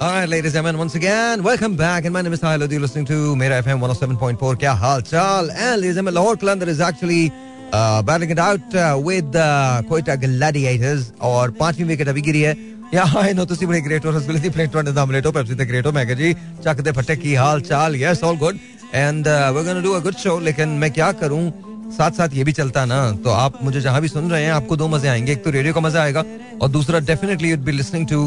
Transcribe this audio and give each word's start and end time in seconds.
All 0.00 0.10
right, 0.12 0.28
ladies 0.28 0.54
and 0.54 0.64
gentlemen, 0.64 0.78
once 0.78 0.94
again, 0.94 1.42
welcome 1.42 1.74
back. 1.74 2.04
And 2.04 2.12
my 2.12 2.22
name 2.22 2.32
is 2.32 2.40
Sahil. 2.40 2.70
You're 2.70 2.80
listening 2.80 3.04
to 3.06 3.34
Mera 3.34 3.60
FM 3.62 3.80
107.4. 3.80 4.38
Kya 4.60 4.76
hal 4.78 5.00
chal? 5.00 5.50
And 5.50 5.80
ladies 5.80 5.96
and 5.96 6.06
gentlemen, 6.06 6.14
Lahore 6.14 6.36
Kalandar 6.36 6.68
is 6.68 6.78
actually 6.80 7.32
uh, 7.72 8.00
battling 8.02 8.30
it 8.30 8.38
out 8.38 8.74
uh, 8.76 8.96
with 9.02 9.34
uh, 9.34 9.82
Quetta 9.88 10.16
Gladiators. 10.20 11.12
or 11.20 11.48
5-minute 11.50 12.08
अभी 12.14 12.22
गिरी 12.30 12.42
है 12.48 12.54
Yeah, 12.92 13.10
I 13.20 13.32
know 13.36 13.44
ਤੁਸੀਂ 13.46 13.66
ਬੜੇ 13.68 13.80
great 13.86 14.06
ਹੋ 14.06 14.10
ਰਸਗੁੱਲੇ 14.12 14.50
play 14.50 14.66
one 14.74 14.86
in 14.88 14.94
the 14.94 15.02
omelette, 15.04 15.32
Pepsi 15.32 15.54
ਤੇ 15.54 15.64
great 15.70 15.86
ਹੋ 15.86 15.92
ਮੈਂ 15.92 16.04
ਕਿਹਾ 16.06 16.16
ਜੀ 16.18 16.34
ਚੱਕ 16.64 16.80
ਦੇ 16.80 16.92
ਫੱਟੇ 16.98 17.36
hal 17.36 17.72
hall 17.72 17.96
yes 18.02 18.22
all 18.28 18.38
good 18.44 18.58
and 19.00 19.26
uh, 19.26 19.52
we're 19.54 19.64
going 19.64 19.80
to 19.80 19.86
do 19.88 19.96
a 19.96 20.00
good 20.06 20.18
show 20.24 20.38
ਲੇਕਿਨ 20.42 20.78
ਮੈਂ 20.78 20.88
kya 20.98 21.12
ਕਰੂੰ 21.20 21.42
साथ 21.90 22.10
साथ 22.10 22.34
ये 22.34 22.44
भी 22.44 22.52
चलता 22.52 22.84
ना 22.84 23.00
तो 23.24 23.30
आप 23.32 23.58
मुझे 23.64 23.80
जहाँ 23.80 24.00
भी 24.00 24.08
सुन 24.08 24.30
रहे 24.30 24.44
हैं 24.44 24.52
आपको 24.52 24.76
दो 24.76 24.88
मज़े 24.88 25.08
आएँगे। 25.08 25.32
एक 25.32 25.44
तो 25.44 25.50
रेडियो 25.50 25.74
का 25.74 25.80
मज़ा 25.80 26.02
आएगा 26.02 26.24
और 26.62 26.68
दूसरा 26.68 26.98
definitely 27.00 27.50
you'd 27.50 27.60
be 27.64 27.72
listening 27.72 28.06
to 28.08 28.18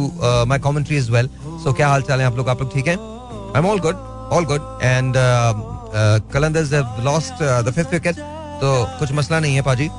my 0.47 0.59
commentary 0.59 0.97
as 0.97 1.09
well 1.09 1.29
so 1.63 1.73
क्या 1.73 1.87
हाल 1.87 2.01
चाल 2.01 2.19
है 2.19 2.25
आप 2.25 2.37
लोग? 2.37 2.49
आप 2.49 2.61
लोग 2.61 2.73
ठीक 2.73 2.87
हैं? 2.87 2.97
I 2.97 3.61
am 3.61 3.69
all 3.69 3.79
good 3.79 3.95
all 4.33 4.45
good 4.45 4.79
and 4.83 5.13
Qalandars 6.33 6.73
have 6.73 7.03
lost 7.05 7.43
the 7.65 7.73
fifth 7.75 7.93
wicket 7.93 8.15
तो 8.61 8.85
कुछ 8.99 9.11
मसला 9.11 9.39
नहीं 9.39 9.55
है 9.55 9.61
पाजी। 9.63 9.89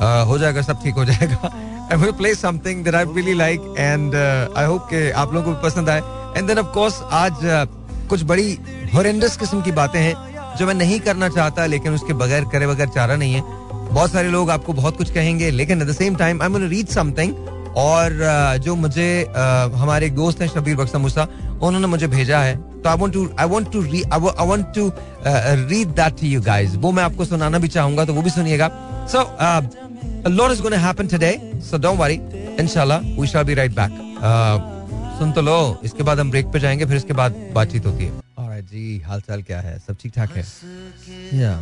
Uh, 0.00 0.26
हो 0.26 0.36
जाएगा 0.38 0.62
सब 0.62 0.82
ठीक 0.82 0.94
हो 0.94 1.04
जाएगा। 1.04 1.48
I 1.92 1.96
will 1.98 2.12
play 2.18 2.34
something 2.34 2.84
that 2.84 2.94
I 2.94 3.04
really 3.06 3.34
like 3.34 3.74
and 3.78 4.14
I 4.56 4.66
hope 4.66 4.86
कि 4.90 5.10
आप 5.10 5.34
लोगों 5.34 5.44
को 5.44 5.56
भी 5.56 5.62
पसंद 5.62 5.88
आए। 5.90 6.00
एंड 6.36 6.46
देन 6.48 6.58
ऑफ़ 6.58 6.66
कोर्स 6.74 7.00
आज 7.12 7.32
uh, 7.32 7.66
कुछ 8.08 8.22
बड़ी 8.30 8.58
हॉरेंडस 8.94 9.36
किस्म 9.36 9.60
की 9.62 9.72
बातें 9.72 10.00
हैं। 10.00 10.14
जो 10.58 10.66
मैं 10.66 10.74
नहीं 10.74 10.98
करना 11.00 11.28
चाहता, 11.30 11.66
लेकिन 11.66 11.94
उसके 11.94 12.12
बगैर 12.14 12.44
करे 12.52 12.66
बगैर 12.66 12.88
चारा 12.88 13.16
नहीं 13.16 13.34
है। 13.34 13.42
बहुत 13.90 14.10
सारे 14.12 14.28
लोग 14.30 14.50
आपको 14.50 14.72
बहुत 14.72 14.96
कुछ 14.96 15.10
कहेंगे, 15.12 15.50
लेकिन 15.52 15.82
at 15.82 15.88
the 15.88 15.92
same 15.94 16.16
time 16.16 16.42
I 16.42 16.68
read 16.68 16.88
something 16.88 17.34
और 17.78 18.58
जो 18.64 18.74
मुझे 18.76 19.08
हमारे 19.74 20.06
एक 20.06 20.14
दोस्त 20.14 20.40
हैं 20.40 20.48
शबीर 20.48 20.76
बख्शा 20.76 20.98
मूसा, 20.98 21.26
उन्होंने 21.62 21.86
मुझे 21.86 22.06
भेजा 22.08 22.38
है। 22.40 22.56
तो 22.82 22.88
I 22.88 22.96
want 22.96 23.12
to 23.12 23.28
I 23.38 23.46
want 23.48 23.72
to 23.72 23.82
I 23.82 24.46
want 24.46 24.66
to 24.74 24.90
read 25.68 25.88
that 25.96 26.20
to 26.20 26.26
you 26.26 26.40
guys 26.42 26.74
वो 26.76 26.92
मैं 26.92 27.02
आपको 27.02 27.24
सुनाना 27.24 27.58
भी 27.58 27.68
चाहूँगा 27.68 28.04
तो 28.04 28.14
वो 28.14 28.22
भी 28.22 28.30
सुनिएगा। 28.30 28.68
So 29.12 29.18
lot 30.28 30.52
is 30.52 30.62
gonna 30.62 30.76
happen 30.78 31.06
today 31.06 31.32
so 31.70 31.78
don't 31.78 31.98
worry 31.98 32.20
इंशाल्लाह 32.60 32.98
we 33.20 33.26
shall 33.26 33.44
be 33.44 33.54
right 33.54 33.74
back 33.74 33.92
सुन 35.18 35.32
तो 35.32 35.40
लो, 35.42 35.78
इसके 35.84 36.02
बाद 36.02 36.20
हम 36.20 36.30
ब्रेक 36.30 36.46
पे 36.52 36.60
जाएँगे, 36.60 36.84
फिर 36.84 36.96
इसके 36.96 37.12
बाद 37.12 37.34
बातचीत 37.54 37.86
होती 37.86 38.04
है। 38.04 38.10
जी 38.60 38.98
हाल 39.06 39.20
चाल 39.20 39.42
क्या 39.42 39.60
है 39.60 39.78
सब 39.78 39.96
ठीक 40.00 40.12
ठाक 40.14 40.36
है 40.36 40.44
या 41.38 41.54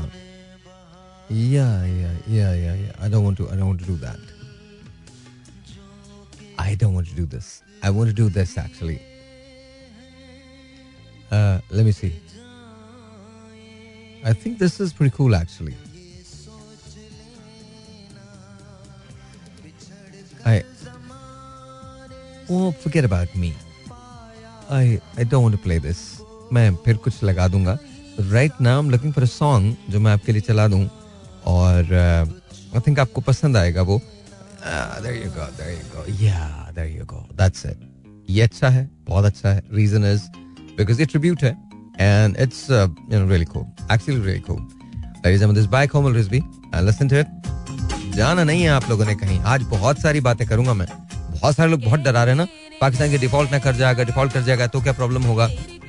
या 1.31 1.69
yeah 1.87 2.13
yeah 2.37 2.53
yeah 2.55 2.75
yeah 2.75 2.93
I 3.03 3.11
don't 3.11 3.25
want 3.25 3.39
to 3.39 3.47
I 3.47 3.57
don't 3.57 3.67
want 3.67 3.81
to 3.81 3.87
do 3.87 3.97
that 4.07 4.37
don't 6.79 6.95
want 6.95 7.07
to 7.09 7.15
do 7.15 7.27
this. 7.27 7.63
I 7.83 7.91
want 7.91 8.09
to 8.09 8.15
do 8.15 8.29
this 8.29 8.57
actually. 8.57 9.03
Uh, 11.31 11.61
let 11.71 11.85
me 11.85 11.93
see. 11.93 12.15
I 14.25 14.33
think 14.33 14.59
this 14.59 14.81
is 14.81 14.93
pretty 14.93 15.15
cool 15.17 15.35
actually. 15.35 15.77
I 20.45 20.65
oh 22.49 22.71
forget 22.73 23.05
about 23.05 23.35
me. 23.35 23.55
I 24.71 25.01
I 25.17 25.25
don't 25.25 25.43
want 25.43 25.55
to 25.55 25.61
play 25.61 25.79
this. 25.79 26.18
मैं 26.53 26.75
फिर 26.85 26.97
कुछ 26.97 27.23
लगा 27.25 27.49
दूँगा। 27.49 27.79
Right 28.21 28.53
now 28.61 28.83
am 28.83 28.91
looking 28.91 29.13
for 29.13 29.25
a 29.25 29.27
song 29.27 29.77
जो 29.91 30.01
मैं 30.01 30.13
आपके 30.13 30.33
लिए 30.33 30.41
चला 30.41 30.69
दूँ। 30.69 30.89
और 31.47 31.95
आई 31.95 32.81
uh, 32.81 32.87
थिंक 32.87 33.01
आपको 33.01 33.21
पसंद 33.21 33.57
आएगा 33.57 33.83
वो। 33.83 34.01
देयर 34.65 35.17
यू 36.87 37.05
इट 38.39 38.43
अच्छा 38.43 38.69
है 38.69 38.91
बहुत 39.09 39.25
अच्छा 39.25 39.49
है। 39.49 39.63
रीजन 39.73 40.05
इज़ 40.05 40.23
बिकॉज़ 40.79 41.01
ये 41.01 41.07
ट्रिब्यूट 41.07 41.45
है 41.45 41.57
and 42.01 42.37
it's 42.37 42.71
you 42.71 43.19
know 43.19 43.29
really 43.29 43.45
cool 43.45 43.65
actually 43.93 44.21
really 44.21 44.41
cool 44.41 44.67
ladies 45.27 45.43
and 45.45 45.57
this 45.57 45.67
back 45.67 45.91
home 45.91 46.07
Rizvi. 46.15 46.41
And 46.73 46.89
listen 46.89 47.09
to 47.09 47.23
it. 47.23 47.27
जाना 48.17 48.45
नहीं 48.45 48.63
है 48.63 48.69
आप 48.69 48.91
लोगों 48.91 49.05
ने 49.05 49.15
कहीं। 49.15 49.41
आज 49.41 49.63
बहुत 49.63 50.01
सारी 50.01 50.21
बातें 50.21 50.47
करूँगा 50.49 50.75
मैं। 50.75 50.87
बहुत 51.31 51.57
सारे 51.57 51.71
लोग 51.71 51.85
बहुत 51.85 52.01
डरा 52.01 52.25
रहे 52.25 52.35
हैं 52.35 52.37
ना। 52.37 52.47
पाकिस्तान 52.81 53.11
के 53.11 53.19
डिफ़ॉल्ट 53.19 53.53
ना 53.53 53.59
कर 53.59 53.77
जाएगा 53.77 54.05
डिफ़ॉल्ट 54.05 54.33
कर 54.33 54.43
जाएगा 54.43 54.67
तो 54.67 54.81
क्या 54.81 54.93
प्रॉब्लम 54.93 55.23
होगा? 55.23 55.49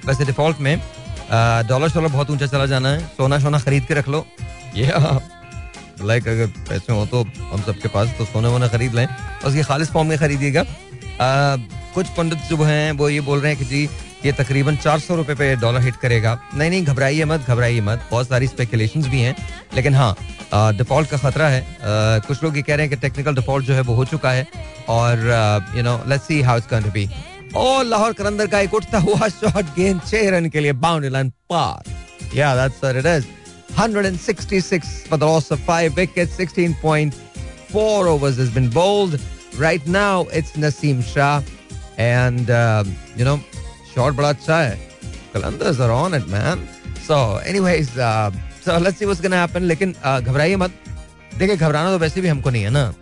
वैसे 0.10 0.26
डिफ़ॉल्ट 0.26 0.60
में 0.60 0.78
डॉलर 1.70 1.90
शॉलर 1.90 2.08
बहुत 2.10 2.30
ऊँचा 2.32 2.46
चला 2.48 2.66
जाना 2.66 2.90
है, 2.90 3.00
सोना 3.08 3.40
सोना 3.40 3.60
खरीद 3.60 3.86
के 3.86 3.94
रख 3.94 4.08
लो। 4.10 4.26
ये 4.76 4.92
लाइक 6.02 6.28
अगर 6.28 6.48
पैसे 6.70 6.94
हो 6.94 7.06
तो 7.06 7.24
हम 7.42 7.62
सबके 7.62 7.88
पास 7.88 8.14
तो 8.18 8.26
सोना 8.26 8.50
वोना 8.50 8.68
खरीद 8.68 8.94
लें। 8.94 9.06
और 9.06 9.48
उसकी 9.48 9.64
खालिश 9.64 9.88
फॉर्म 9.88 10.08
में 10.08 10.18
खरीदिएगा। 10.18 10.64
कुछ 11.94 12.08
पंडित 12.18 12.40
जो 12.50 12.64
हैं, 12.64 12.92
वो 12.92 13.10
ये 13.10 13.22
बोल 13.22 13.40
रहे 13.40 13.52
हैं 13.54 13.60
कि 13.60 13.66
जी, 13.66 13.84
ये 14.26 14.32
तकरीबन 14.32 14.76
चार 14.78 15.00
सौ 15.00 15.16
रुपए 15.16 15.36
पे 15.36 15.56
डॉलर 15.56 15.82
हिट 15.82 15.96
करेगा। 15.96 16.38
नहीं 16.56 16.70
नहीं, 16.70 16.84
घबराइए 16.86 17.26
मत 17.26 17.46
घबराइए 17.48 17.82
मत। 17.82 18.08
बहुत 18.12 18.28
सारी 18.30 18.48
स्पेकुलेशंस 18.48 19.08
भी 19.08 19.22
हैं। 19.22 19.36
लेकिन 19.76 19.96
हाँ 19.96 20.16
डिफ़ॉल्ट 20.54 21.10
का 21.10 21.18
खतरा 21.20 21.48
है। 21.48 21.62
कुछ 22.28 22.44
लोग 22.44 22.58
ये 22.58 22.62
कह 22.62 22.76
रहे 22.76 22.86
हैं 22.88 22.90
कि 22.90 23.02
टेक्निकल 23.02 23.36
डिफ़ॉल्ट 23.36 23.66
जो 23.66 23.74
है 23.74 23.82
वो 23.82 23.96
हो 23.96 24.06
चुका 24.06 24.32
है। 24.32 24.48
और 24.90 25.74
you 25.78 25.84
know 25.84 26.02
let's 26.08 26.28
see 26.28 26.42
how 26.42 26.58
it's 26.58 26.88
be 26.88 27.10
और 27.56 27.86
लाहौर 27.86 28.14
करंदर 28.14 28.48
का 28.48 28.60
एक 28.60 28.74
उठता 28.74 29.00
हुआ 29.00 29.28
शॉट 29.28 29.76
गेंद 29.76 30.02
छह 30.08 30.30
रन 30.38 30.50
के 30.50 30.60
लिए 30.60 30.74
boundary 30.86 31.10
line 31.10 31.30
par 31.50 31.92
yeah 32.36 32.56
that's 32.56 32.84
what 32.84 32.96
it 32.96 33.06
is 33.18 33.26
166 33.80 34.88
for 35.08 35.18
the 35.18 35.26
loss 35.26 35.52
of 35.52 35.60
5 35.66 35.96
wickets 35.96 36.38
16.4 36.38 38.08
overs 38.14 38.38
has 38.38 38.50
been 38.50 38.70
bowled 38.70 39.20
right 39.58 39.86
now 39.88 40.26
it's 40.40 40.58
Naseem 40.64 41.04
Shah 41.04 41.42
and 41.98 42.50
um, 42.52 42.92
you 43.16 43.26
know 43.26 43.38
shot 43.94 44.16
बड़ा 44.16 44.30
अच्छा 44.30 44.60
है 44.60 44.78
are 45.36 45.92
on 45.92 46.14
it 46.14 46.28
man 46.28 46.68
so 47.08 47.38
anyways 47.52 47.96
uh, 47.98 48.32
so 48.62 48.78
let's 48.78 48.98
see 48.98 49.10
what's 49.12 49.22
gonna 49.22 49.42
happen 49.46 49.64
लेकिन 49.64 49.94
uh, 49.94 50.20
घबराइए 50.22 50.56
मत 50.56 50.72
देखिए 51.38 51.56
घबराना 51.56 51.92
तो 51.92 52.00
वैसे 52.00 52.22
भी 52.22 52.28
हमको 52.28 52.50
नहीं 52.50 52.64
है 52.64 52.70
ना 52.70 52.94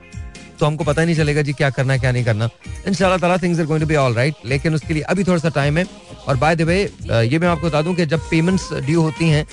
तो 0.59 0.65
हमको 0.65 0.83
पता 0.83 1.03
नहीं 1.05 1.15
चलेगा 1.15 1.41
जी 1.41 1.53
क्या 1.53 1.69
करना 1.69 1.97
क्या 1.97 2.11
नहीं 2.11 2.23
करना। 2.25 2.45
इन 2.87 2.93
things 2.93 3.01
are 3.59 3.65
going 3.65 3.81
to 3.81 3.87
be 3.87 3.95
all 3.95 4.13
right 4.13 4.35
लेकिन 4.45 4.75
उसके 4.75 4.93
लिए 4.93 5.03
अभी 5.03 5.23
थोड़ा 5.23 5.37
सा 5.39 5.49
टाइम 5.55 5.77
है। 5.77 5.85
और 6.27 6.37
बाय 6.37 6.55
द 6.55 6.61
वे 6.61 6.81
ये 7.03 7.39
मैं 7.39 7.47
आपको 7.47 7.67
बता 7.67 7.81
दूँ 7.81 7.95
कि 7.95 8.05
जब 8.05 8.29
पेमेंट्स 8.29 8.69
ड्यू 8.75 9.01
होती 9.01 9.29
हैं 9.29 9.45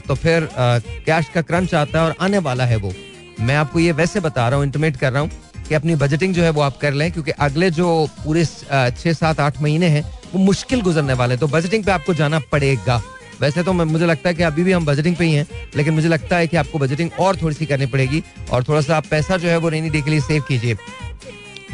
तो 0.00 0.14
फिर 0.14 0.48
कैश 0.54 1.28
का 1.34 1.42
क्रंच 1.42 1.74
आता 1.74 1.98
है 1.98 2.04
और 2.04 2.14
आने 2.20 2.38
वाला 2.40 2.64
है 2.64 2.76
वो। 2.76 2.92
मैं 3.40 3.56
आपको 3.56 3.78
ये 3.80 3.92
वैसे 3.92 4.20
बता 4.20 4.48
रहा 4.48 4.56
हूँ 4.56 4.66
इंटीमेट 4.66 4.96
कर 4.96 5.12
रहा 5.12 5.22
हूँ 5.22 5.30
कि 5.68 5.74
अपनी 5.74 5.94
बजटिंग 5.96 6.34
जो 6.34 6.42
है 6.42 6.50
वो 6.50 6.60
आप 6.60 6.78
कर 6.78 6.92
लें, 6.92 7.10
क्योंकि 7.12 7.30
अगले 7.30 7.70
जो 7.70 7.88
पूरे 8.24 8.44
छः 8.44 9.12
सात, 9.12 9.40
आठ 9.40 9.60
महीने 9.62 9.88
हैं, 9.88 10.02
वो 10.32 10.38
मुश्किल 10.40 10.80
गुजरने 10.82 11.12
वाले 11.12 11.36
तो 11.36 11.46
बजटिंग 11.48 11.84
पे 11.84 11.92
आपको 11.92 12.14
जाना 12.14 12.38
पड़ेगा। 12.52 13.00
वैसे 13.40 13.62
तो 13.62 13.72
मुझे 13.72 14.06
लगता 14.06 14.28
है 14.28 14.34
कि 14.34 14.42
अभी 14.42 14.62
भी 14.62 14.72
हम 14.72 14.86
बजटिंग 14.86 15.16
पे 15.16 15.24
ही 15.24 15.34
हैं, 15.34 15.46
लेकिन 15.76 15.94
मुझे 15.94 16.08
लगता 16.08 16.36
है 16.36 16.46
कि 16.46 16.56
आपको 16.56 16.78
बजटिंग 16.78 17.10
और 17.20 17.36
थोड़ी 17.42 17.54
सी 17.56 17.66
करनी 17.66 17.86
पड़ेगी 17.86 18.22
और 18.52 18.64
थोड़ा 18.64 18.80
सा 18.80 18.96
आप 18.96 19.06
पैसा 19.10 19.36
जो 19.36 19.48
है 19.48 19.56
वो 19.56 19.68
रेनी 19.68 19.90
डे 19.90 20.00
के 20.02 20.10
लिए 20.10 20.20
सेव 20.20 20.42
कीजिए। 20.48 20.76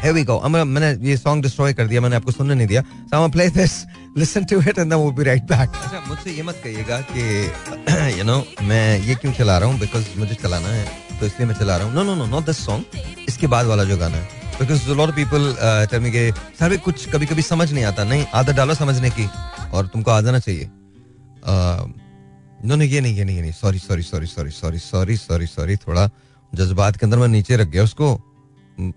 Here 0.01 0.13
we 0.15 0.23
go. 0.29 0.35
मैंने 0.49 0.93
ये 1.09 1.17
सॉन्ग 1.17 1.43
डिस्ट्रॉय 1.43 1.73
कर 1.75 1.87
दिया, 1.87 2.01
मैंने 2.01 2.17
आपको 2.17 2.33
सुनने 2.33 2.55
नहीं 2.55 2.67
दिया। 2.67 2.83
So 2.83 3.19
I'm 3.19 3.33
play 3.37 3.49
this, 3.51 3.75
listen 4.15 4.47
to 4.51 4.61
it, 4.61 4.79
and 4.79 4.93
then 4.93 5.01
we'll 5.03 5.17
be 5.21 5.27
right 5.29 5.47
back. 5.53 5.77
अच्छा 5.85 6.03
मुझसे 6.09 6.31
ये 6.33 6.43
मत 6.43 6.61
कहिएगा 6.65 7.01
कि 7.13 8.17
यू 8.19 8.25
नो 8.25 8.37
मैं 8.63 8.99
ये 9.07 9.15
क्यों 9.15 9.33
चला 9.33 9.59
रहा 9.59 9.69
हूँ? 9.69 9.79
बिकॉज़ 9.81 10.19
मुझे 10.19 10.35
चलाना 10.35 10.69
है 10.69 10.85
तो 11.21 11.27
इसलिए 11.27 11.49
मैं 11.49 11.55
चला 11.55 11.77
रहा 11.77 11.87
हूँ। 11.87 11.95
No 11.95 12.03
no 12.03 12.15
no 12.15 12.27
not 12.27 12.47
this 12.47 12.65
song 12.67 13.27
इसके 13.29 13.47
बाद 13.47 13.67
वाला 13.67 13.85
जो 13.85 13.97
गाना 13.97 14.17
है। 14.17 14.45
बिकॉज़ 14.61 14.89
लॉट 14.91 15.15
पीपल 15.17 15.55
सर 16.61 16.77
कुछ 16.85 17.09
कभी 17.11 17.27
कभी 17.27 17.43
समझ 17.43 17.73
नहीं 17.73 17.85
आता। 17.85 18.05
नहीं, 18.05 18.27
आदत 18.35 18.55
डालो 18.55 18.75
समझने 18.75 19.11
की, 19.11 19.29
और 19.73 19.87
तुमको 19.87 20.11
आ 20.11 20.21
जाना 20.21 20.39
चाहिए। 20.39 20.71
नो 21.47 22.77
नहीं 22.77 22.89
ये 22.91 23.01
नहीं 23.01 23.17
ये 23.17 23.25
नहीं 23.25 23.41
नहीं. 23.41 23.53
Sorry 23.53 23.79
sorry 23.79 24.03
sorry 24.03 24.27
sorry 24.27 24.51
sorry 24.51 24.79
sorry 24.79 25.17
sorry 25.17 25.47
sorry 25.47 25.77
थोड़ा 25.77 26.09
जज्बात 26.53 26.97
के 26.97 27.07
अंदर 27.07 27.19
मैं 27.19 27.29
नीचे 27.29 27.57
रख 27.57 27.69
गया 27.69 27.83
उसको. 27.85 28.21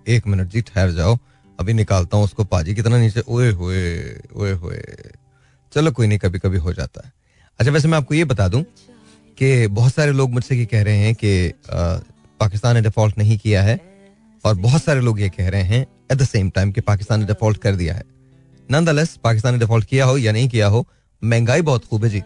एक 0.07 0.27
मिनट 0.27 0.47
जी, 0.47 0.61
ठहर 0.61 0.91
जाओ. 0.91 1.17
अभी 1.59 1.73
निकालता 1.73 2.17
हूँ 2.17 2.25
उसको 2.25 2.43
पाजी. 2.43 2.75
कितना 2.75 2.97
नीचे? 2.97 3.21
ओए 3.27 3.51
होए 3.51 4.21
ओए 4.35 4.51
होए. 4.53 4.81
चलो, 5.73 5.91
कोई 5.91 6.07
नहीं 6.07 6.19
कभी 6.19 6.39
कभी 6.39 6.57
हो 6.57 6.73
जाता 6.73 7.01
है. 7.05 7.11
अच्छा 7.59 7.71
वैसे 7.71 7.87
मैं 7.87 7.97
आपको 7.97 8.13
ये 8.15 8.25
बता 8.25 8.47
दूँ 8.47 8.63
कि 9.37 9.67
बहुत 9.67 9.93
सारे 9.93 10.11
लोग 10.11 10.31
मुझसे 10.31 10.55
ये 10.55 10.65
कह 10.65 10.83
रहे 10.83 10.97
हैं 10.97 11.13
कि 11.15 11.53
पाकिस्तान 12.39 12.75
ने 12.75 12.81
डिफ़ॉल्ट 12.81 13.17
नहीं 13.17 13.37
किया 13.37 13.61
है 13.63 13.79
और 14.45 14.55
बहुत 14.55 14.83
सारे 14.83 15.01
लोग 15.01 15.19
ये 15.21 15.29
कह 15.29 15.49
रहे 15.49 15.63
हैं 15.63 15.81
एट 16.11 16.17
द 16.17 16.25
सेम 16.25 16.49
टाइम 16.49 16.71
कि 16.71 16.81
पाकिस्तान 16.81 17.19
ने 17.19 17.25
डिफ़ॉल्ट 17.25 17.57
कर 17.57 17.75
दिया 17.75 17.93
है. 17.93 18.03
नंद 18.69 19.07
पाकिस्तान 19.23 19.53
ने 19.53 19.59
डिफ़ॉल्ट 19.59 19.85
किया 19.85 20.05
हो 20.05 20.17
या 20.17 20.31
नहीं 20.31 20.49
किया 20.49 20.67
हो, 20.67 20.85
महँगाई 21.21 21.61
बहुत 21.61 21.85
खूब 21.85 22.03
है 22.03 22.09
जी। 22.09 22.21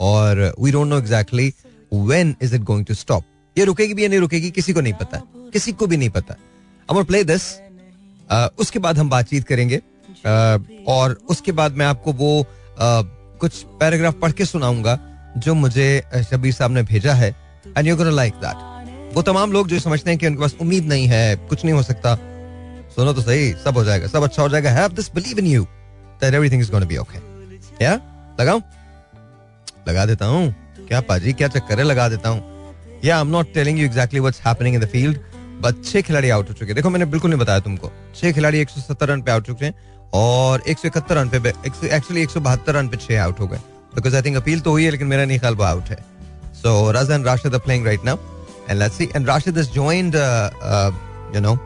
और 0.00 0.54
we 0.60 0.72
don't 0.72 0.88
know 0.88 0.98
exactly 0.98 1.52
when 1.92 2.34
is 2.42 2.54
it 2.54 2.62
going 2.62 2.86
to 2.86 2.94
stop 2.94 3.24
ये 3.56 3.64
रुकेगी 3.64 3.94
भी 3.94 4.02
या 4.02 4.08
नहीं 4.08 4.20
रुकेगी 4.20 4.50
किसी 4.50 4.72
को 4.72 4.80
नहीं 4.80 4.92
पता 4.92 5.22
किसी 5.52 5.72
को 5.72 5.86
भी 5.86 5.96
नहीं 5.96 6.10
पता। 6.10 6.36
अब 6.90 7.04
प्ले 7.04 7.24
दिस 7.24 7.42
उसके 8.58 8.78
बाद 8.78 8.98
हम 8.98 9.10
बातचीत 9.10 9.44
करेंगे। 9.44 9.80
Uh, 10.16 10.60
और 10.88 11.12
उसके 11.30 11.52
बाद 11.52 11.72
मैं 11.76 11.86
आपको 11.86 12.12
वो 12.12 12.28
uh, 12.40 13.04
कुछ 13.40 13.62
पैराग्राफ 13.80 14.14
पढ़ 14.14 14.32
के 14.32 14.44
सुनाऊँगा 14.44 14.98
जो 15.38 15.54
मुझे 15.54 16.02
शबीर 16.30 16.52
साहब 16.52 16.70
ने 16.70 16.82
भेजा 16.82 17.14
है। 17.14 17.28
एंड 17.76 17.86
यू 17.86 17.96
लाइक 18.04 18.34
दैट 18.44 19.14
वो 19.14 19.22
तमाम 19.22 19.52
लोग 19.52 19.68
जो 19.68 19.78
समझते 19.80 20.10
हैं 20.10 20.18
कि 20.18 20.26
उनके 20.26 20.40
पास 20.40 20.54
उम्मीद 20.60 20.86
नहीं 20.88 21.06
है 21.06 21.36
कुछ 21.48 21.64
नहीं 21.64 21.74
हो 21.74 21.82
सकता। 21.82 22.14
सुनो 22.96 23.12
तो 23.12 23.22
सही 23.22 23.52
सब 23.64 23.76
हो 23.76 23.84
जाएगा 23.84 24.06
सब 24.06 24.22
अच्छा 24.22 24.42
हो 24.42 24.48
जाएगा। 24.48 24.70
Have 24.70 24.92
this 24.92 25.12
believe 25.14 25.38
in 25.38 25.46
you 25.46 25.66
everything 26.22 26.62
is 26.64 26.70
going 26.70 26.84
to 26.84 26.90
be 26.90 26.98
okay. 27.00 27.20
लगाऊँ? 28.40 28.62
लगा 29.88 30.04
देता 30.06 30.26
हूँ। 30.26 30.54
क्या 30.88 31.00
पाजी 31.00 31.32
क्या 31.32 31.48
चक्कर 31.48 31.78
है? 31.78 31.84
लगा 31.84 32.08
देता 32.08 32.28
हूँ। 32.28 33.00
Yeah 33.04 33.16
I 33.16 33.20
am 33.20 33.28
not 33.28 33.52
telling 33.54 33.78
you 33.78 33.84
exactly 33.86 34.20
what's 34.20 34.40
happening 34.46 34.74
in 34.74 34.80
the 34.80 34.86
field 34.88 35.18
but 35.62 35.84
छह 35.84 36.00
खिलाड़ी 36.00 36.30
आउट 36.30 36.48
हो 36.48 36.54
चुके 36.54 36.66
हैं। 36.66 36.74
देखो 36.74 36.90
मैंने 36.90 37.04
बिल्कुल 37.04 37.30
नहीं 37.30 37.40
बताया 37.40 37.60
तुमको। 37.60 37.92
छह 38.16 38.32
खिलाड़ी 38.32 38.64
170 38.64 39.02
रन 39.10 39.22
पे 39.22 39.30
आउट 39.32 39.48
हो 39.48 39.54
चुके 39.54 39.64
हैं 39.64 39.74
और 40.14 40.62
171 40.68 41.12
रन 41.12 41.28
पे 41.28 41.38
एक्चुअली 41.46 42.26
172 42.26 42.74
रन 42.76 42.88
पे 42.88 42.96
छह 42.96 43.22
आउट 43.22 43.40
हो 43.40 43.46
गए। 43.46 43.58
बिकॉज़ 43.94 44.16
आई 44.16 44.22
थिंक 44.22 44.36
अपील 44.36 44.60
तो 44.60 44.70
हुई 44.70 44.84
है 44.84 44.90
लेकिन 44.90 45.06
मेरा 45.06 45.24
नहीं 45.24 45.38
ख्याल 45.38 45.54
वो 45.54 45.64
आउट 45.64 45.88
है। 45.90 45.98
So 46.62 46.90
Ranjan 46.96 47.24
Rashid 47.24 47.54
are 47.54 47.60
playing 47.60 47.86
right 47.86 48.04
now 48.04 48.16
and 48.70 48.78
let's 48.78 48.96
see 48.98 49.08
and 49.16 49.28
Rashid 49.28 49.58
has 49.58 49.68
joined 49.78 50.14
uh, 50.14 50.50
uh, 50.62 50.90
you 51.34 51.40
know 51.46 51.56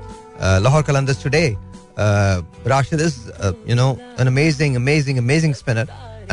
uh, 0.40 0.58
Lahore 0.66 0.82
Qalandars 0.82 1.20
today. 1.22 1.48
Uh, 1.96 2.40
Rashid 2.64 3.00
is 3.06 3.16
uh, 3.46 3.52
you 3.66 3.74
know 3.74 3.88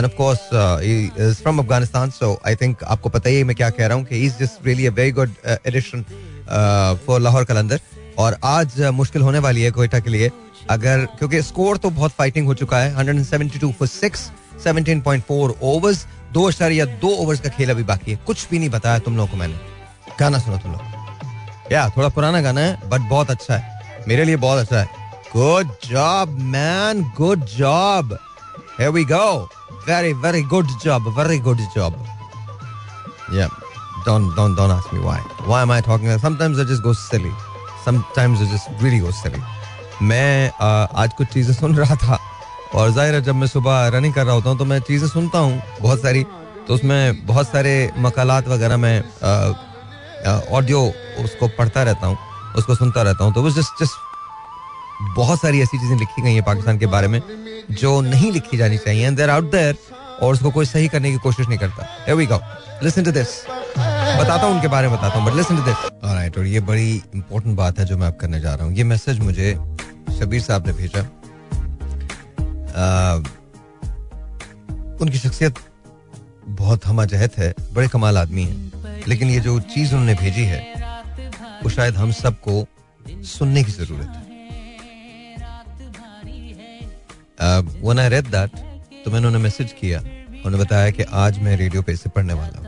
course 0.05 0.41
uh, 0.51 0.77
he 0.77 1.11
is 1.17 1.41
from 1.41 1.59
Afghanistan 1.59 2.11
so 2.11 2.39
I 2.45 2.55
think 2.55 2.83
आपको 2.83 3.09
पता 3.09 3.29
ही 3.29 3.35
है 3.35 3.43
मैं 3.43 3.55
क्या 3.55 3.69
कह 3.69 3.87
रहा 3.87 3.97
हूँ 3.97 4.05
कि 4.05 4.29
just 4.29 4.65
really 4.67 4.85
a 4.85 4.91
very 4.91 5.11
good 5.11 5.29
uh, 5.29 5.57
addition 5.67 6.05
uh, 6.49 6.95
for 6.95 7.19
Lahore 7.19 7.79
और 8.17 8.37
आज 8.43 8.81
uh, 8.81 8.89
मुश्किल 8.89 9.21
होने 9.21 9.39
वाली 9.39 9.61
है 9.61 9.71
कोयटा 9.71 9.99
के 9.99 10.09
लिए। 10.09 10.31
अगर 10.69 11.05
क्योंकि 11.05 11.41
स्कोर 11.41 11.77
तो 11.77 11.89
बहुत 11.89 12.11
फाइटिंग 12.11 12.47
हो 12.47 12.53
चुका 12.53 12.77
है 12.79 12.95
172 12.95 13.73
फॉर 13.73 13.87
6 13.87 14.31
17.4 14.67 15.53
ओवर्स 15.61 16.05
दो 16.33 16.43
अशारिया 16.43 16.85
दो 16.85 17.07
ओवर्स 17.07 17.39
का 17.39 17.49
खेल 17.49 17.69
अभी 17.69 17.83
बाकी 17.83 18.11
है। 18.11 18.19
कुछ 18.27 18.49
भी 18.49 18.59
नहीं 18.59 18.69
बताया 18.69 18.99
तुम 18.99 19.17
लोगों 19.17 19.31
को 19.31 19.37
मैंने। 19.37 19.59
गाना 20.19 20.39
सुनो 20.39 20.57
तुम 20.57 20.71
लोग। 20.71 20.81
या 21.71 21.89
थोड़ा 21.89 22.09
पुराना 22.09 22.41
गाना 22.41 22.61
है 22.61 22.89
बट 22.89 23.01
बहुत 23.01 23.31
अच्छा 23.31 23.57
है। 23.57 23.81
मेरे 24.07 24.25
लिए 24.25 24.35
बहुत 24.35 24.59
अच्छा 24.59 24.79
है। 24.79 24.87
Good 25.35 25.67
job 25.89 26.29
man 26.29 27.11
good 27.17 27.45
job 27.45 28.17
Here 28.79 28.95
we 28.95 29.09
go. 29.11 29.56
Very, 29.87 30.11
very 30.11 30.43
good 30.43 30.67
job. 30.83 31.01
Very 31.15 31.39
good 31.39 31.59
job. 31.73 31.93
Yeah. 33.31 33.47
Don't 34.05 34.35
don't 34.35 34.53
don't 34.53 34.69
ask 34.69 34.91
me 34.91 34.99
why. 34.99 35.19
Why 35.45 35.61
am 35.61 35.71
I 35.71 35.79
talking? 35.79 36.09
Sometimes 36.19 36.59
I 36.59 36.65
just 36.65 36.83
go 36.83 36.91
silly. 36.91 37.31
Sometimes 37.85 38.41
I 38.41 38.47
just 38.51 38.67
really 38.81 38.99
go 38.99 39.11
silly. 39.11 39.39
मैं 40.01 40.51
आज 41.03 41.13
कुछ 41.17 41.27
चीज़ें 41.33 41.53
सुन 41.53 41.75
रहा 41.75 41.95
था 42.03 42.19
और 42.75 42.91
ज़ाहिर 42.91 43.15
है 43.15 43.21
जब 43.23 43.35
मैं 43.35 43.47
सुबह 43.47 43.87
रनिंग 43.93 44.13
कर 44.13 44.25
रहा 44.25 44.35
होता 44.35 44.49
हूँ 44.49 44.57
तो 44.57 44.65
मैं 44.65 44.79
चीज़ें 44.89 45.07
सुनता 45.07 45.39
हूँ 45.39 45.61
बहुत 45.81 46.01
सारी 46.01 46.23
तो 46.67 46.73
उसमें 46.73 47.25
बहुत 47.25 47.47
सारे 47.47 47.73
मकालात 48.07 48.47
वगैरह 48.47 48.77
मैं 48.77 48.97
ऑडियो 50.59 50.83
उसको 51.23 51.47
पढ़ता 51.57 51.83
रहता 51.83 52.07
हूँ 52.07 52.17
उसको 52.57 52.75
सुनता 52.75 53.01
रहता 53.09 53.23
हूँ 53.23 53.33
तो 53.33 53.41
वो 53.41 53.49
जस्ट 53.59 53.83
जस्ट 53.83 55.15
बहुत 55.15 55.41
सारी 55.41 55.61
ऐसी 55.61 55.77
चीज़ें 55.77 55.97
लिखी 55.97 56.21
गई 56.21 56.33
हैं 56.33 56.43
पाकिस्तान 56.43 56.77
के 56.79 56.85
बारे 56.95 57.07
में 57.07 57.21
जो 57.71 57.99
नहीं 58.01 58.31
लिखी 58.31 58.57
जानी 58.57 58.77
चाहिए 58.77 59.07
एंड 59.07 59.17
देर 59.17 59.29
आउट 59.29 59.51
देयर 59.51 59.77
और 60.21 60.33
उसको 60.33 60.51
कोई 60.51 60.65
सही 60.65 60.87
करने 60.87 61.11
की 61.11 61.17
कोशिश 61.23 61.47
नहीं 61.47 61.59
करता। 61.59 62.15
We 62.15 62.25
go. 62.27 62.39
Listen 62.83 63.03
to 63.05 63.11
this. 63.11 63.29
बताता 63.77 64.45
हूँ 64.45 64.53
उनके 64.55 64.67
बारे 64.67 64.87
में, 64.87 64.97
बताता 64.97 65.17
हूँ 65.17 65.25
but 65.25 65.35
listen 65.35 65.57
to 65.57 65.63
this 65.63 65.75
alright 66.03 66.37
और 66.37 66.45
ये 66.45 66.59
बड़ी 66.69 66.89
इंपॉर्टेंट 67.15 67.55
बात 67.57 67.79
है 67.79 67.85
जो 67.85 67.97
मैं 67.97 68.07
आप 68.07 68.17
करने 68.19 68.39
जा 68.39 68.53
रहा 68.55 68.65
हूँ। 68.65 68.73
ये 68.75 68.83
मैसेज 68.83 69.19
मुझे 69.19 69.53
शबीर 70.19 70.41
साहब 70.41 70.67
ने 70.67 70.73
भेजा। 70.73 71.01
उनकी 75.01 75.17
शख्सियत 75.17 75.55
बहुत 76.59 76.85
हम 76.85 77.03
जहत 77.05 77.37
है, 77.37 77.53
बड़े 77.73 77.87
कमाल 77.87 78.17
आदमी 78.17 78.43
है। 78.43 79.05
लेकिन 79.07 79.29
ये 79.29 79.39
जो 79.39 79.59
चीज़ 79.73 79.91
उन्होंने 79.93 80.13
भेजी 80.15 80.43
है, 80.43 80.61
वो 81.63 81.69
शायद 81.69 81.95
हम 81.95 82.11
सबको 82.11 82.65
सुनने 83.27 83.63
की 83.63 83.71
ज़रूरत 83.71 84.07
है। 84.07 84.26
वन 87.81 87.99
आई 87.99 88.09
रेड 88.09 88.27
दैट 88.31 88.51
तो 89.03 89.11
मैंने 89.11 89.27
उन्हें 89.27 89.41
मैसेज 89.41 89.73
किया। 89.79 89.99
उन्होंने 89.99 90.57
बताया 90.57 90.89
कि 90.91 91.03
आज 91.15 91.39
मैं 91.39 91.55
रेडियो 91.57 91.81
पे 91.81 91.93
इसे 91.93 92.09
पढ़ने 92.09 92.33
वाला 92.33 92.59
हूँ। 92.59 92.65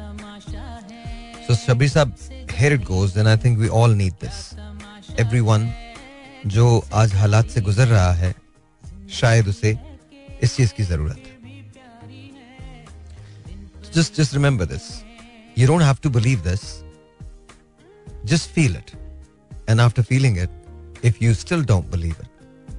सो 1.48 1.56
सभी 1.56 1.88
साहब 1.90 2.16
here 2.52 2.74
it 2.74 2.84
goes 2.86 3.18
and 3.18 3.28
I 3.28 3.38
think 3.38 3.58
we 3.60 3.68
all 3.80 3.96
need 3.96 4.14
this 4.24 4.38
everyone 5.42 5.72
जो 6.48 6.66
आज 6.94 7.14
हालात 7.16 7.50
से 7.50 7.62
गुजर 7.62 7.88
रहा 7.88 8.12
है, 8.14 8.34
शायद 9.12 9.48
उसे 9.48 9.78
इस 10.44 10.56
चीज़ 10.56 10.74
की 10.74 10.84
ज़रूरत 10.84 11.18
है। 11.18 11.38
Just 13.94 14.16
just 14.16 14.34
remember 14.34 14.66
this 14.66 14.84
you 15.58 15.68
don't 15.68 15.82
have 15.82 15.98
to 16.04 16.10
believe 16.10 16.40
this 16.44 16.62
just 18.26 18.50
feel 18.52 18.76
it 18.76 18.92
and 19.70 19.82
after 19.82 20.04
feeling 20.04 20.38
it 20.38 21.06
if 21.06 21.24
you 21.24 21.34
still 21.36 21.66
don't 21.66 21.92
believe 21.92 22.16
it 22.22 22.78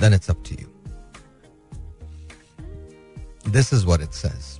then 0.00 0.14
it's 0.14 0.30
up 0.30 0.44
to 0.48 0.56
you 0.60 0.68
this 3.57 3.71
is 3.71 3.85
what 3.85 4.01
it 4.07 4.13
says 4.13 4.59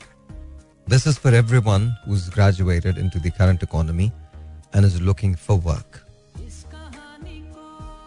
this 0.87 1.05
is 1.05 1.17
for 1.17 1.33
everyone 1.33 1.95
who's 2.05 2.29
graduated 2.29 2.97
into 2.97 3.19
the 3.19 3.31
current 3.39 3.63
economy 3.63 4.11
and 4.73 4.85
is 4.85 5.01
looking 5.01 5.35
for 5.35 5.57
work 5.57 6.03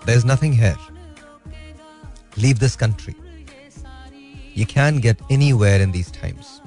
there's 0.06 0.24
nothing 0.24 0.52
here 0.52 0.78
leave 2.36 2.58
this 2.58 2.76
country 2.76 3.14
you 4.54 4.66
can't 4.66 5.00
get 5.02 5.20
anywhere 5.30 5.80
in 5.80 5.92
these 5.92 6.10
times 6.22 6.60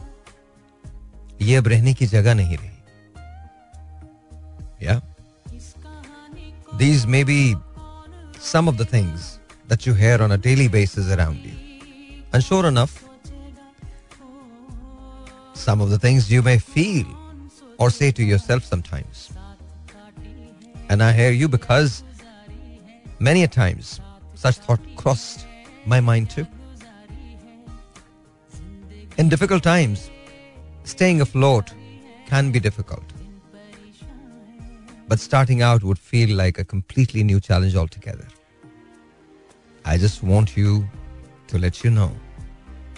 ये 1.41 1.55
अब 1.55 1.67
रहने 1.67 1.93
की 1.93 2.05
जगह 2.07 2.33
नहीं 2.33 2.57
रही 2.57 2.73
या 4.85 5.01
these 6.77 7.05
may 7.15 7.23
be 7.29 7.39
some 8.51 8.69
of 8.69 8.75
the 8.81 8.87
things 8.93 9.25
that 9.69 9.87
you 9.87 9.93
hear 9.95 10.21
on 10.23 10.31
a 10.31 10.35
daily 10.45 10.67
basis 10.75 11.09
around 11.17 11.45
you 11.45 11.51
and 12.33 12.41
sure 12.43 12.65
enough 12.71 12.93
some 15.58 15.80
of 15.80 15.90
the 15.90 15.98
things 15.98 16.30
you 16.30 16.42
may 16.42 16.58
feel 16.58 17.06
or 17.78 17.90
say 17.90 18.10
to 18.10 18.24
yourself 18.24 18.64
sometimes 18.64 19.32
and 20.88 21.02
i 21.02 21.12
hear 21.12 21.30
you 21.30 21.48
because 21.48 22.02
many 23.30 23.42
a 23.42 23.48
times 23.48 24.00
such 24.34 24.56
thought 24.56 24.80
crossed 24.96 25.46
my 25.86 26.00
mind 26.00 26.30
too 26.30 26.46
in 29.16 29.28
difficult 29.28 29.62
times 29.62 30.10
Staying 30.88 31.20
afloat 31.20 31.74
can 32.28 32.50
be 32.50 32.58
difficult. 32.58 33.04
But 35.06 35.20
starting 35.20 35.60
out 35.60 35.84
would 35.84 35.98
feel 35.98 36.34
like 36.34 36.58
a 36.58 36.64
completely 36.64 37.22
new 37.22 37.40
challenge 37.40 37.76
altogether. 37.76 38.26
I 39.84 39.98
just 39.98 40.22
want 40.22 40.56
you 40.56 40.88
to 41.48 41.58
let 41.58 41.84
you 41.84 41.90
know 41.90 42.10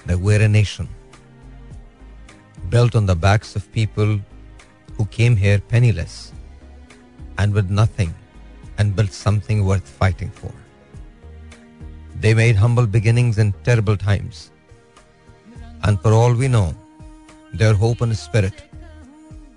that 0.06 0.20
we're 0.20 0.40
a 0.40 0.46
nation 0.46 0.88
built 2.68 2.94
on 2.94 3.06
the 3.06 3.16
backs 3.16 3.56
of 3.56 3.72
people 3.72 4.20
who 4.96 5.06
came 5.06 5.36
here 5.36 5.58
penniless 5.58 6.32
and 7.38 7.52
with 7.52 7.70
nothing 7.70 8.14
and 8.78 8.94
built 8.94 9.12
something 9.12 9.64
worth 9.64 9.88
fighting 9.88 10.30
for. 10.30 10.52
They 12.16 12.34
made 12.34 12.56
humble 12.56 12.86
beginnings 12.86 13.38
in 13.38 13.52
terrible 13.64 13.96
times. 13.96 14.50
And 15.82 16.00
for 16.00 16.12
all 16.12 16.34
we 16.34 16.48
know, 16.48 16.74
their 17.54 17.74
hope 17.74 18.02
and 18.02 18.16
spirit 18.16 18.62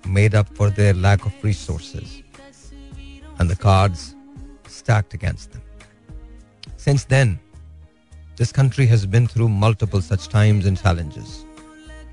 made 0.06 0.34
up 0.34 0.48
for 0.56 0.70
their 0.70 0.94
lack 0.94 1.26
of 1.26 1.32
resources 1.44 2.22
and 3.38 3.48
the 3.48 3.56
cards 3.56 4.14
stacked 4.66 5.14
against 5.14 5.52
them. 5.52 5.62
Since 6.76 7.04
then, 7.04 7.38
this 8.36 8.52
country 8.52 8.86
has 8.86 9.06
been 9.06 9.26
through 9.26 9.48
multiple 9.48 10.00
such 10.00 10.28
times 10.28 10.66
and 10.66 10.80
challenges 10.80 11.44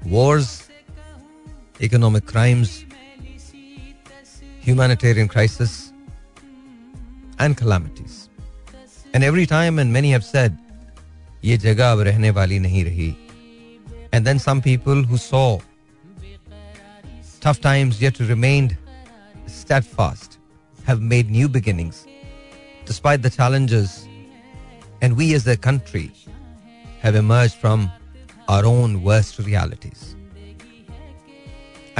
wars, 0.05 0.67
economic 1.80 2.26
crimes, 2.26 2.84
humanitarian 4.60 5.28
crisis, 5.28 5.92
and 7.38 7.56
calamities. 7.56 8.28
And 9.14 9.24
every 9.24 9.46
time, 9.46 9.78
and 9.78 9.92
many 9.92 10.10
have 10.10 10.24
said, 10.24 10.58
ये 11.44 11.58
जगह 11.58 11.92
अब 11.92 12.00
रहने 12.00 12.30
वाली 12.30 12.58
नहीं 12.60 12.84
रही. 12.84 13.14
And 14.12 14.26
then 14.26 14.38
some 14.38 14.60
people 14.60 15.02
who 15.02 15.16
saw 15.16 15.60
tough 17.40 17.60
times 17.60 18.00
yet 18.00 18.18
remained 18.18 18.76
steadfast, 19.46 20.38
have 20.84 21.00
made 21.00 21.30
new 21.30 21.48
beginnings 21.48 22.06
despite 22.84 23.20
the 23.20 23.30
challenges, 23.30 24.06
and 25.02 25.16
we 25.16 25.34
as 25.34 25.46
a 25.46 25.56
country 25.56 26.12
have 27.00 27.16
emerged 27.16 27.54
from 27.54 27.90
our 28.48 28.64
own 28.64 29.02
worst 29.02 29.38
realities. 29.40 30.14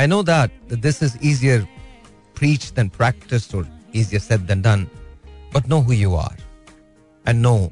I 0.02 0.08
know 0.08 0.24
that, 0.24 0.50
that 0.70 0.82
this 0.82 1.04
is 1.04 1.16
easier 1.22 1.68
preached 2.34 2.74
than 2.74 2.90
practiced 2.90 3.54
or 3.54 3.68
easier 3.94 4.18
said 4.18 4.48
than 4.48 4.64
done, 4.64 4.90
but 5.54 5.68
know 5.68 5.82
who 5.82 5.94
you 5.94 6.16
are 6.16 6.36
and 7.28 7.40
know 7.40 7.72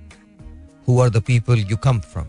who 0.86 1.00
are 1.00 1.10
the 1.10 1.22
people 1.22 1.56
you 1.56 1.76
come 1.76 2.02
from. 2.02 2.28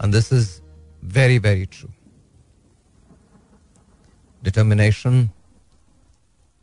And 0.00 0.12
this 0.12 0.32
is 0.32 0.62
very, 1.02 1.38
very 1.38 1.66
true. 1.66 1.92
Determination 4.42 5.30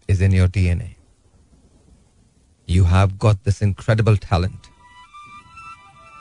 is 0.10 0.20
in 0.20 0.34
your 0.34 0.50
DNA. 0.50 0.96
You 2.66 2.84
have 2.84 3.18
got 3.18 3.42
this 3.46 3.62
incredible 3.62 4.18
talent. 4.18 4.72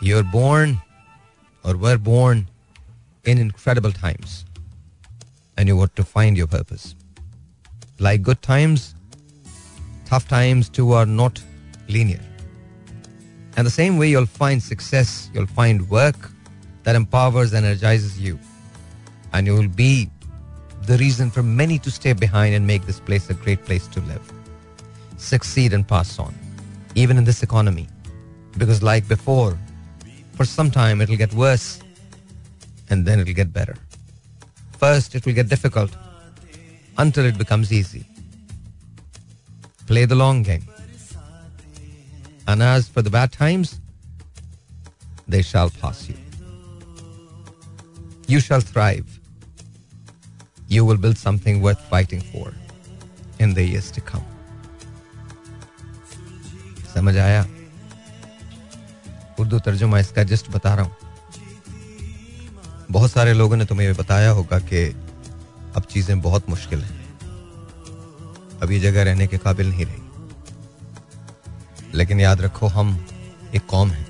You're 0.01 0.23
born 0.23 0.81
or 1.65 1.77
were 1.77 1.99
born 1.99 2.47
in 3.25 3.39
incredible 3.39 3.91
times 3.91 4.45
and 5.57 5.69
you 5.69 5.77
want 5.77 5.95
to 5.97 6.05
find 6.05 6.37
your 6.37 6.47
purpose. 6.47 6.95
Like 7.99 8.23
good 8.23 8.43
times, 8.43 8.95
tough 10.05 10.29
times 10.29 10.69
too 10.69 10.93
are 10.93 11.07
not 11.07 11.41
linear. 11.89 12.21
And 13.57 13.67
the 13.67 13.71
same 13.71 13.99
way 13.99 14.09
you'll 14.09 14.27
find 14.27 14.63
success, 14.63 15.31
you'll 15.33 15.47
find 15.47 15.89
work 15.89 16.31
that 16.83 16.97
empowers, 16.97 17.55
energizes 17.55 18.19
you. 18.19 18.39
And 19.33 19.47
you 19.47 19.55
will 19.55 19.69
be 19.69 20.11
the 20.87 20.99
reason 20.99 21.31
for 21.31 21.43
many 21.43 21.79
to 21.81 21.91
stay 21.91 22.13
behind 22.13 22.55
and 22.55 22.67
make 22.67 22.85
this 22.87 23.01
place 23.01 23.31
a 23.31 23.35
great 23.35 23.65
place 23.65 23.87
to 23.89 24.01
live. 24.03 24.33
Succeed 25.17 25.73
and 25.73 25.87
pass 25.87 26.19
on, 26.19 26.35
even 26.95 27.17
in 27.17 27.25
this 27.25 27.43
economy. 27.43 27.89
Because, 28.59 28.83
like 28.83 29.09
before, 29.09 29.59
for 30.35 30.45
some 30.45 30.71
time 30.71 31.01
it'll 31.01 31.17
get 31.17 31.33
worse 31.33 31.81
and 32.91 33.07
then 33.07 33.21
it'll 33.21 33.35
get 33.35 33.53
better. 33.53 33.77
First, 34.80 35.16
it 35.16 35.26
will 35.26 35.34
get 35.34 35.50
difficult 35.50 35.92
until 36.98 37.26
it 37.26 37.38
becomes 37.38 37.74
easy. 37.74 38.06
Play 39.88 40.06
the 40.06 40.16
long 40.16 40.44
game. 40.44 40.66
And 42.48 42.64
as 42.64 42.88
for 42.88 43.02
the 43.02 43.10
bad 43.10 43.32
times, 43.32 43.80
they 45.28 45.42
shall 45.42 45.70
pass 45.70 46.08
you. 46.10 46.16
You 48.28 48.40
shall 48.40 48.62
thrive. 48.62 49.20
You 50.68 50.86
will 50.86 50.98
build 50.98 51.18
something 51.18 51.62
worth 51.62 51.82
fighting 51.90 52.22
for 52.22 52.54
in 53.40 53.54
the 53.54 53.64
years 53.64 53.92
to 53.92 54.02
come. 54.02 54.26
समझ 56.94 57.18
आया 57.18 57.42
उर्दू 59.40 59.60
तर्जुमा 59.66 60.00
इसका 60.00 60.24
just 60.32 60.50
बता 60.52 60.74
रहा 60.76 60.86
हूं 60.86 61.03
बहुत 62.91 63.13
सारे 63.13 63.33
लोगों 63.33 63.57
ने 63.57 63.65
तुम्हें 63.65 63.95
बताया 63.95 64.31
होगा 64.31 64.59
कि 64.59 64.97
अब 65.77 65.83
चीज़ें 65.91 66.21
बहुत 66.21 66.49
मुश्किल 66.49 66.83
हैं। 66.83 67.19
अब 68.63 68.69
ये 68.71 68.81
जगह 68.81 69.03
रहने 69.03 69.27
के 69.27 69.39
काबिल 69.39 69.71
नहीं 69.71 69.87
रही। 69.87 70.03
लेकिन 71.95 72.21
याद 72.21 72.41
रखो, 72.41 72.67
हम 72.67 73.07
एक 73.55 73.67
कौम 73.67 73.91
है। 73.91 74.07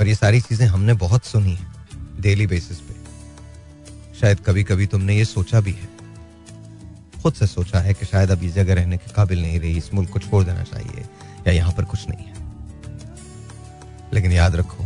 और 0.00 0.06
ये 0.06 0.14
सारी 0.14 0.40
चीज़ें 0.40 0.66
हमने 0.66 0.92
बहुत 0.92 1.24
सुनी 1.24 1.54
है 1.54 1.66
डेली 2.20 2.46
बेसिस 2.46 2.80
पे। 2.80 2.94
शायद 4.20 4.40
कभी 4.40 4.64
कभी 4.64 4.86
तुमने 4.86 5.16
ये 5.16 5.24
सोचा 5.24 5.60
भी 5.60 5.72
है। 5.72 5.88
खुद 7.22 7.34
से 7.34 7.46
सोचा 7.46 7.80
है 7.80 7.94
कि 7.94 8.06
शायद 8.06 8.30
अब 8.30 8.42
ये 8.42 8.50
जगह 8.50 8.74
रहने 8.74 8.96
के 8.96 9.12
काबिल 9.12 9.42
नहीं 9.42 9.60
रही, 9.60 9.78
इस 9.78 9.94
मुल्क 9.94 10.10
को 10.10 10.18
छोड़ 10.18 10.44
देना 10.44 10.62
चाहिए, 10.62 11.04
या 11.46 11.52
यहाँ 11.52 11.72
पर 11.72 11.84
कुछ 11.84 12.08
नहीं 12.08 12.24
है। 12.26 12.34
लेकिन 14.12 14.32
याद 14.32 14.56
रखो, 14.56 14.84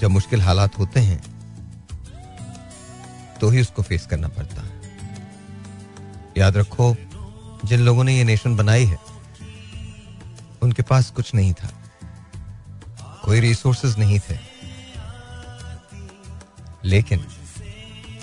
जब 0.00 0.10
मुश्किल 0.10 0.40
हालात 0.40 0.78
होते 0.78 1.00
हैं 1.00 1.31
तो 3.42 3.50
ही 3.50 3.60
उसको 3.60 3.82
फेस 3.82 4.06
करना 4.06 4.28
पड़ता 4.28 4.62
है। 4.62 4.98
याद 6.38 6.56
रखो, 6.56 6.96
जिन 7.64 7.80
लोगों 7.80 8.04
ने 8.04 8.16
ये 8.16 8.24
नेशन 8.24 8.56
बनाई 8.56 8.84
है, 8.84 8.98
उनके 10.62 10.82
पास 10.82 11.10
कुछ 11.10 11.34
नहीं 11.34 11.54
था। 11.54 11.70
कोई 13.24 13.40
रिसोर्सेज 13.40 13.98
नहीं 13.98 14.18
थे। 14.18 14.38
लेकिन 16.84 17.26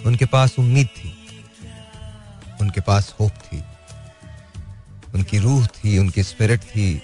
उनके 0.05 0.25
पास 0.25 0.55
उम्मीद 0.59 0.87
थी, 0.87 1.45
उनके 2.61 2.81
पास 2.81 3.15
होप 3.19 3.31
थी, 3.31 3.63
उनकी 5.15 5.37
रूह 5.37 5.65
थी, 5.65 5.97
उनकी 5.97 6.23
स्पिरिट 6.23 6.61
थी, 6.61 7.01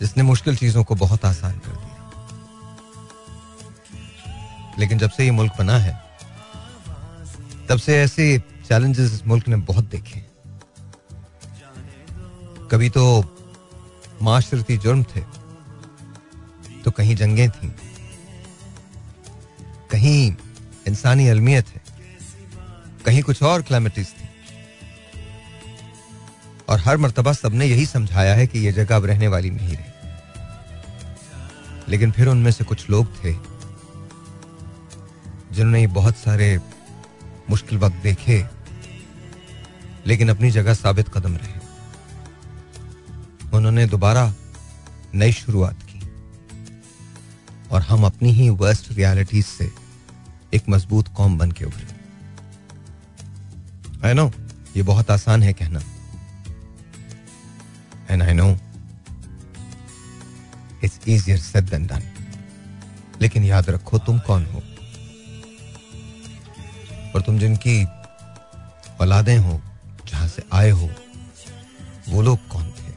जिसने 0.00 0.22
मुश्किल 0.22 0.56
चीज़ों 0.56 0.84
को 0.84 0.94
बहुत 0.94 1.24
आसान 1.24 1.58
कर 1.58 1.70
दिया। 1.70 2.10
लेकिन 4.78 4.98
जब 4.98 5.10
से 5.10 5.24
ये 5.24 5.30
मुल्क 5.30 5.52
बना 5.58 5.78
है 5.78 6.05
तब 7.68 7.78
से 7.78 7.98
ऐसे 7.98 8.38
चैलेंजेस 8.68 9.12
इस 9.12 9.26
मुल्क 9.26 9.48
ने 9.48 9.56
बहुत 9.64 9.84
देखे। 9.90 10.20
कभी 12.70 12.88
तो 12.90 13.04
माशरती 14.22 14.76
जुर्म 14.76 15.02
थे 15.06 15.20
तो 16.84 16.90
कहीं 16.90 17.16
जंगें 17.16 17.50
थी, 17.50 17.68
कहीं 19.90 20.34
इंसानी 20.86 21.28
अलमियत 21.28 21.68
है, 21.68 21.82
कहीं 23.06 23.22
कुछ 23.22 23.42
और 23.42 23.62
क्लामिटीज 23.62 24.06
थी। 24.08 24.28
और 26.68 26.78
हर 26.80 26.96
मरतबा 26.96 27.32
सबने 27.32 27.66
यही 27.66 27.86
समझाया 27.86 28.34
है 28.34 28.46
कि 28.46 28.58
यह 28.58 28.72
जगह 28.72 28.96
अब 28.96 29.04
रहने 29.06 29.28
वाली 29.28 29.50
नहीं 29.50 29.76
रही। 29.76 29.90
लेकिन 31.88 32.12
फिर 32.12 32.28
उनमें 32.28 32.50
से 32.50 32.64
कुछ 32.64 32.88
लोग 32.90 33.06
थे, 33.16 33.32
जिन्होंने 35.52 35.86
बहुत 35.92 36.16
सारे 36.16 36.58
मुश्किल 37.50 37.78
वक्त 37.78 37.96
देखे, 38.02 38.44
लेकिन 40.06 40.28
अपनी 40.28 40.50
जगह 40.50 40.74
साबित 40.74 41.08
कदम 41.08 41.36
रहे। 41.36 41.54
उन्होंने 43.56 43.86
दोबारा 43.86 44.32
नई 45.14 45.32
शुरुआत 45.32 45.82
की, 45.82 46.00
और 47.70 47.82
हम 47.82 48.04
अपनी 48.06 48.30
ही 48.32 48.48
वर्स्ट 48.52 48.90
रियलिटीज 48.92 49.46
से 49.46 49.70
एक 50.54 50.68
मज़बूत 50.68 51.08
कौम 51.08 51.38
बन 51.38 51.50
के 51.52 51.64
उभरे। 51.64 51.94
आई 54.04 54.14
नो 54.14 54.30
ये 54.76 54.82
बहुत 54.82 55.10
आसान 55.10 55.42
है 55.42 55.52
कहना। 55.52 55.80
And 58.10 58.22
I 58.22 58.32
know 58.32 58.48
it's 60.84 61.00
easier 61.08 61.38
said 61.38 61.70
than 61.70 61.86
done 61.86 62.02
लेकिन 63.22 63.44
याद 63.44 63.70
रखो, 63.70 63.98
तुम 63.98 64.18
कौन 64.18 64.44
हो? 64.44 64.62
तुम 67.26 67.38
जिनकी 67.38 67.84
औलादें 69.00 69.38
हो, 69.38 69.60
जहाँ 70.08 70.28
से 70.28 70.42
आए 70.52 70.70
हो, 70.70 70.90
वो 72.08 72.22
लोग 72.22 72.48
कौन 72.48 72.64
थे? 72.64 72.92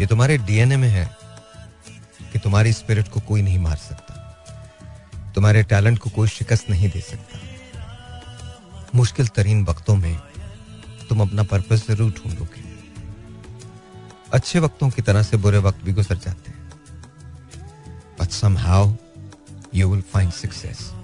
ये 0.00 0.06
तुम्हारे 0.06 0.38
डीएनए 0.38 0.76
में 0.76 0.88
है 0.88 1.16
कि 2.32 2.38
तुम्हारी 2.38 2.72
स्पिरिट 2.72 3.08
को 3.08 3.20
कोई 3.20 3.42
नहीं 3.42 3.58
मार 3.58 3.76
सकता। 3.76 4.14
तुम्हारे 5.34 5.62
टैलेंट 5.62 5.98
को 5.98 6.10
कोई 6.10 6.28
शिकस्त 6.28 6.70
नहीं 6.70 6.90
दे 6.90 7.00
सकता। 7.00 7.38
मुश्किल 8.94 9.26
तरीन 9.26 9.64
वक्तों 9.64 9.96
में 9.96 10.18
तुम 11.08 11.20
अपना 11.20 11.42
पर्पस 11.42 11.86
ज़रूर 11.88 12.10
ढूंढोगे। 12.10 12.62
अच्छे 14.32 14.58
वक्तों 14.58 14.90
की 14.90 15.02
तरह 15.02 15.22
से 15.22 15.36
बुरे 15.36 15.58
वक्त 15.58 15.84
भी 15.84 15.92
गुजर 15.92 16.16
जाते 16.16 16.50
हैं। 16.50 16.70
But 18.20 18.28
somehow 18.28 18.92
you 19.74 19.88
will 19.92 20.04
find 20.14 20.32
success. 20.44 21.03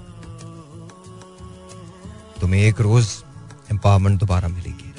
तुम्हें 2.41 2.61
एक 2.61 2.81
रोज 2.81 3.25
एम्पावरमेंट 3.71 4.21
दोबारा 4.21 4.49
मिलेगी। 4.49 4.95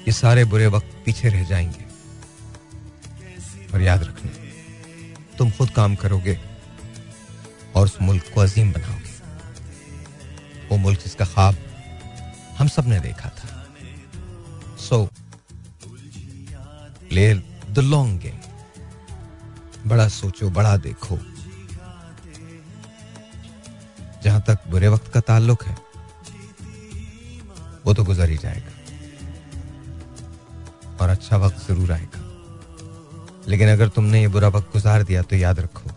ये 0.00 0.12
सारे 0.12 0.44
बुरे 0.44 0.66
वक्त 0.66 1.02
पीछे 1.06 1.28
रह 1.28 1.44
जाएँगे। 1.44 1.84
और 3.74 3.82
याद 3.82 4.02
रखना, 4.02 4.30
तुम 5.38 5.50
खुद 5.50 5.70
काम 5.70 5.94
करोगे 5.94 6.40
और 7.74 7.84
उस 7.84 7.98
मुल्क 8.02 8.24
को 8.34 8.40
अजीम 8.40 8.72
बनाओगे। 8.72 9.10
वो 10.68 10.76
मुल्क 10.76 11.00
जिसका 11.00 11.24
ख्वाब 11.24 11.56
हम 12.58 12.68
सबने 12.68 13.00
देखा 13.00 13.28
था। 13.28 13.66
So 14.78 15.08
play 17.08 17.34
the 17.70 17.78
long 17.78 18.20
game 18.20 18.38
बड़ा 19.86 20.08
सोचो, 20.08 20.50
बड़ा 20.50 20.76
देखो। 20.76 21.18
जहाँ 24.40 24.56
तक 24.56 24.70
बुरे 24.70 24.88
वक्त 24.88 25.12
का 25.12 25.20
ताल्लुक 25.20 25.62
है, 25.64 25.76
वो 27.84 27.94
तो 27.94 28.04
गुजर 28.04 28.28
ही 28.30 28.36
जाएगा। 28.36 28.72
और 30.96 31.08
अच्छा 31.08 31.36
वक्त 31.36 31.66
ज़रूर 31.68 31.92
आएगा। 31.92 32.20
लेकिन 33.48 33.68
अगर 33.68 33.88
तुमने 33.88 34.20
ये 34.20 34.28
बुरा 34.28 34.48
वक्त 34.48 34.72
गुजार 34.72 35.02
दिया 35.02 35.22
तो 35.22 35.36
याद 35.36 35.60
रखो, 35.60 35.90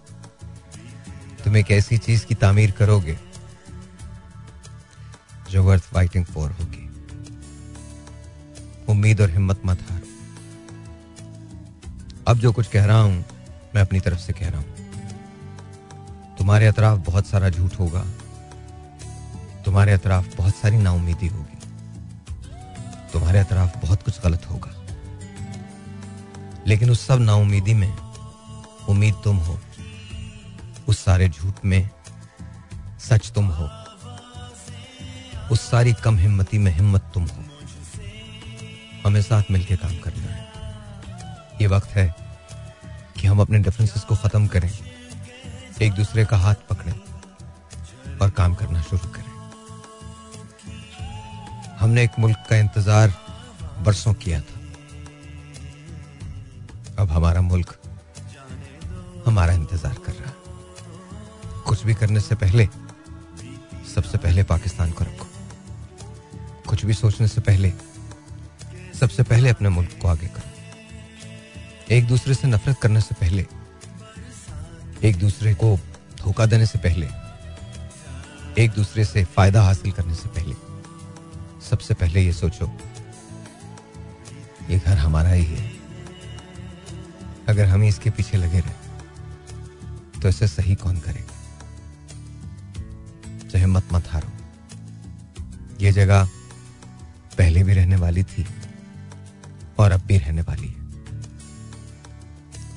तुम 1.43 1.57
एक 1.57 1.71
ऐसी 1.71 1.97
चीज़ 1.97 2.25
की 2.25 2.35
तामीर 2.35 2.71
करोगे 2.71 3.17
जो 5.51 5.63
वर्थ 5.63 5.83
फाइटिंग 5.93 6.25
फॉर 6.25 6.51
होगी। 6.51 6.89
उम्मीद 8.89 9.21
और 9.21 9.29
हिम्मत 9.29 9.61
मत 9.65 9.79
हारो। 9.89 10.07
अब 12.27 12.37
जो 12.37 12.51
कुछ 12.51 12.67
कह 12.67 12.85
रहा 12.85 13.01
हूँ, 13.01 13.23
मैं 13.75 13.81
अपनी 13.81 13.99
तरफ़ 13.99 14.19
से 14.19 14.33
कह 14.33 14.49
रहा 14.49 14.59
हूँ। 14.59 14.71
तुम्हारे 16.37 16.67
अतराफ 16.67 16.97
बहुत 16.99 17.25
सारा 17.27 17.49
झूठ 17.49 17.79
होगा 17.79 18.03
तुम्हारे 19.65 19.91
अतराफ 19.91 20.35
बहुत 20.35 20.55
सारी 20.55 20.77
नाउमीदी 20.77 21.27
होगी। 21.27 21.57
तुम्हारे 23.13 23.39
अतराफ 23.39 23.77
बहुत 23.77 24.03
कुछ 24.03 24.21
गलत 24.21 24.49
होगा। 24.49 24.83
लेकिन 26.67 26.89
उस 26.89 27.07
सब 27.07 27.19
नाउमीदी 27.19 27.73
में 27.73 27.97
उम्मीद 28.89 29.15
तुम 29.23 29.37
हो। 29.37 29.59
उस 30.87 31.05
सारे 31.05 31.29
झूठ 31.29 31.53
में 31.65 31.89
सच 32.99 33.31
तुम 33.31 33.47
हो। 33.47 33.69
उस 35.51 35.71
सारी 35.71 35.93
कम 35.93 36.17
हिम्मती 36.17 36.57
में 36.57 36.71
हिम्मत 36.71 37.11
तुम 37.13 37.23
हो। 37.23 37.43
हमें 39.05 39.21
साथ 39.21 39.43
मिलकर 39.51 39.75
काम 39.75 39.97
करना 39.97 40.23
है। 40.23 40.51
ये 41.61 41.67
वक्त 41.67 41.89
है 41.89 42.15
कि 43.21 43.27
हम 43.27 43.41
अपने 43.41 43.59
डिफरेंसेस 43.59 44.03
को 44.03 44.15
खत्म 44.15 44.47
करें। 44.47 44.71
एक 45.81 45.93
दूसरे 45.93 46.25
का 46.25 46.37
हाथ 46.37 46.55
पकड़ें 46.69 46.99
और 48.17 48.29
काम 48.29 48.53
करना 48.53 48.81
शुरू 48.81 49.09
करें। 49.09 49.22
हमने 51.83 52.03
एक 52.03 52.19
मुल्क 52.19 52.37
का 52.49 52.55
इंतज़ार 52.55 53.13
बरसों 53.85 54.13
किया 54.15 54.39
था। 54.41 54.59
अब 56.99 57.09
हमारा 57.11 57.41
मुल्क 57.41 57.75
हमारा 59.25 59.53
इंतज़ार 59.53 59.93
कर 60.05 60.13
रहा 60.13 60.31
कुछ 61.67 61.83
भी 61.85 61.93
करने 61.93 62.19
से 62.19 62.35
पहले, 62.35 62.67
सबसे 63.95 64.17
पहले 64.17 64.43
पाकिस्तान 64.43 64.91
को 64.91 65.03
रखो। 65.03 65.27
कुछ 66.69 66.85
भी 66.85 66.93
सोचने 66.93 67.27
से 67.27 67.41
पहले, 67.41 67.73
सबसे 68.99 69.23
पहले 69.23 69.49
अपने 69.49 69.69
मुल्क 69.69 69.99
को 70.01 70.07
आगे 70.07 70.27
करो। 70.29 70.49
एक 71.91 72.07
दूसरे 72.07 72.33
से 72.33 72.47
नफरत 72.47 72.77
करने 72.81 73.01
से 73.01 73.15
पहले, 73.15 73.45
एक 75.03 75.15
दूसरे 75.19 75.53
को 75.55 75.77
धोखा 76.17 76.45
देने 76.45 76.65
से 76.65 76.79
पहले, 76.79 77.07
एक 78.63 78.71
दूसरे 78.71 79.05
से 79.05 79.23
फ़ायदा 79.25 79.61
हासिल 79.61 79.91
करने 79.91 80.15
से 80.15 80.29
पहले 80.29 80.62
सबसे 81.73 81.93
पहले 81.93 82.21
ये 82.21 82.31
सोचो, 82.33 82.65
ये 84.69 84.77
घर 84.79 84.97
हमारा 84.97 85.29
ही 85.29 85.43
है। 85.43 85.71
अगर 87.49 87.65
हम 87.65 87.83
इसके 87.83 88.09
पीछे 88.09 88.37
लगे 88.37 88.59
रहे 88.59 90.19
तो 90.19 90.29
इसे 90.29 90.47
सही 90.47 90.75
कौन 90.75 90.97
करेगा? 90.97 91.33
तो 93.49 93.57
हिम्मत 93.57 93.87
मत 93.93 94.07
हारो। 94.07 94.31
ये 95.81 95.91
जगह 95.91 96.29
पहले 97.37 97.63
भी 97.63 97.73
रहने 97.73 97.95
वाली 97.95 98.23
थी 98.25 98.45
और 99.79 99.91
अब 99.91 100.05
भी 100.07 100.17
रहने 100.17 100.41
वाली 100.41 100.67
है। 100.67 100.81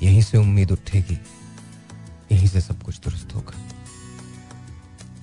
यहीं 0.03 0.21
से 0.21 0.37
उम्मीद 0.37 0.71
उठेगी, 0.71 1.19
यहीं 2.31 2.47
से 2.47 2.61
सब 2.61 2.83
कुछ 2.83 2.99
दुरुस्त 2.99 3.35
होगा। 3.35 3.63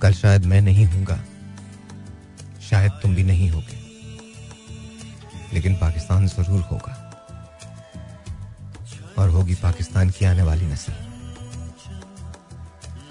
कल 0.01 0.13
शायद 0.13 0.45
मैं 0.45 0.61
नहीं 0.61 0.85
हूँगा 0.85 1.23
शायद 2.69 2.91
तुम 2.91 3.15
भी 3.15 3.23
नहीं 3.23 3.49
होगे। 3.49 3.85
लेकिन 5.53 5.75
पाकिस्तान 5.75 6.27
ज़रूर 6.27 6.61
होगा। 6.61 7.01
और 9.17 9.29
होगी 9.29 9.55
पाकिस्तान 9.55 10.09
की 10.09 10.25
आने 10.25 10.41
वाली 10.41 10.65
नस्ल। 10.65 10.93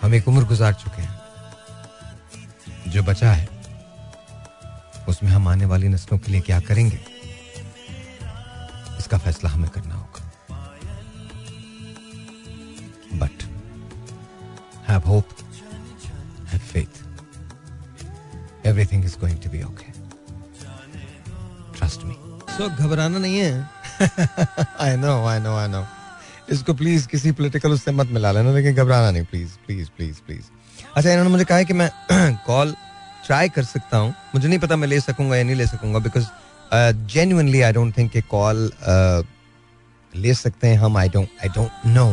हम 0.02 0.14
एक 0.14 0.28
उम्र 0.28 0.44
गुजार 0.44 0.72
चुके 0.72 1.02
हैं। 1.02 1.20
जो 2.88 3.02
बचा 3.02 3.32
है, 3.32 3.48
उसमें 5.08 5.30
हम 5.30 5.48
आने 5.48 5.64
वाली 5.64 5.88
नस्लों 5.88 6.18
के 6.18 6.32
लिए 6.32 6.40
क्या 6.40 6.60
करेंगे? 6.60 7.00
इसका 8.98 9.18
फैसला 9.18 9.50
हमें 9.50 9.70
करना 9.70 9.94
होगा। 9.94 10.30
But 13.14 13.42
have 14.88 15.00
hope 15.06 15.28
is 19.14 19.20
going 19.20 19.38
to 19.42 19.50
be 19.50 19.62
okay 19.62 19.92
trust 21.78 22.04
me 22.04 22.14
so 22.56 22.68
घबराना 22.68 23.18
नहीं 23.18 23.38
है? 23.38 23.52
I 24.80 24.96
know 24.96 25.14
I 25.26 25.40
know 25.40 25.56
I 25.56 25.68
know 25.68 25.84
इसको 26.52 26.74
प्लीज़ 26.74 27.06
किसी 27.08 27.32
पॉलिटिकल 27.32 27.72
उससे 27.72 27.92
मत 27.92 28.08
मिला 28.12 28.32
लेना, 28.32 28.52
लेकिन 28.52 28.74
घबराना 28.74 29.10
नहीं 29.10 29.24
प्लीज़ 29.24 29.50
प्लीज़ 29.66 29.88
प्लीज़ 29.96 30.16
प्लीज़ 30.26 30.44
अच्छा 30.96 31.10
इन्होंने 31.10 31.30
मुझे 31.30 31.44
कहा 31.44 31.58
है 31.58 31.64
कि 31.64 31.74
मैं 31.74 31.90
कॉल 32.46 32.74
ट्राई 33.26 33.48
कर 33.48 33.64
सकता 33.64 33.96
हूँ। 33.98 34.14
मुझे 34.34 34.48
नहीं 34.48 34.58
पता 34.58 34.76
मैं 34.76 34.88
ले 34.88 35.00
सकूँगा 35.00 35.36
या 35.36 35.44
नहीं 35.44 35.56
ले 35.56 35.66
सकूँगा 35.66 35.98
because 36.06 36.26
genuinely 37.14 37.60
I 37.60 37.72
don't 37.72 37.96
think 37.98 38.16
call 38.30 38.68
ले 40.12 40.34
सकते 40.34 40.68
हैं 40.68 40.78
हम 40.78 40.96
I 40.96 41.08
don't 41.08 41.28
I 41.42 41.48
don't 41.54 41.86
know 41.86 42.06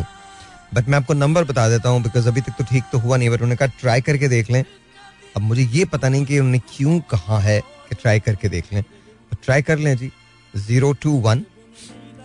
but 0.74 0.88
मैं 0.90 0.98
आपको 0.98 1.14
नंबर 1.14 1.44
बता 1.44 1.68
देता 1.70 1.90
हूँ 1.90 2.02
बिकॉज़ 2.04 2.28
अभी 2.28 2.42
तक 2.42 2.54
तो 2.58 2.64
ठीक 2.70 2.84
तो 2.92 2.98
हुआ 3.00 3.18
नहीं 3.18 3.30
बट 3.30 3.42
उन्होंने 3.42 3.56
कहा 3.56 3.80
ट्राई 3.82 4.02
करके 4.02 4.28
देख 4.28 4.52
लें। 4.52 4.64
अब 5.36 5.42
मुझे 5.42 5.64
ये 5.74 5.86
पता 5.86 6.10
नहीं 6.10 6.26
कि 6.26 6.40
उन्होंने 6.40 6.60
क्यों 6.70 7.00
कहा 7.12 7.40
है 7.40 7.60
कि 7.90 7.96
ट्राई 7.96 8.20
करके 8.20 8.50
देख 8.50 8.74
लें। 8.74 8.82
तो 8.84 9.38
ट्राई 9.44 9.62
कर 9.62 9.78
लें 9.80 9.96
जी। 9.98 10.12
Zero 10.54 10.92
two 11.02 11.12
one 11.22 11.46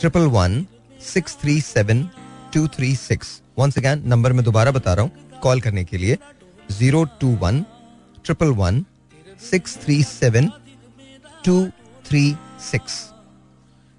triple 0.01 0.27
one 0.31 0.65
six 1.05 1.37
three 1.41 1.61
seven 1.61 2.03
two 2.55 2.67
three 2.77 2.95
six 2.97 3.41
once 3.59 3.79
again 3.79 4.03
number 4.09 4.33
मैं 4.33 4.45
दोबारा 4.45 4.71
बता 4.71 4.95
रहा 4.95 5.05
हूँ 5.05 5.41
कॉल 5.43 5.61
करने 5.61 5.85
के 5.85 5.99
लिए। 5.99 6.19
Zero 6.73 7.05
two 7.21 7.29
one 7.43 7.65
triple 8.25 8.51
one 8.55 8.85
six 9.41 9.77
three 9.85 10.03
seven 10.03 10.51
two 11.45 11.67
three 12.05 12.23
six 12.63 13.03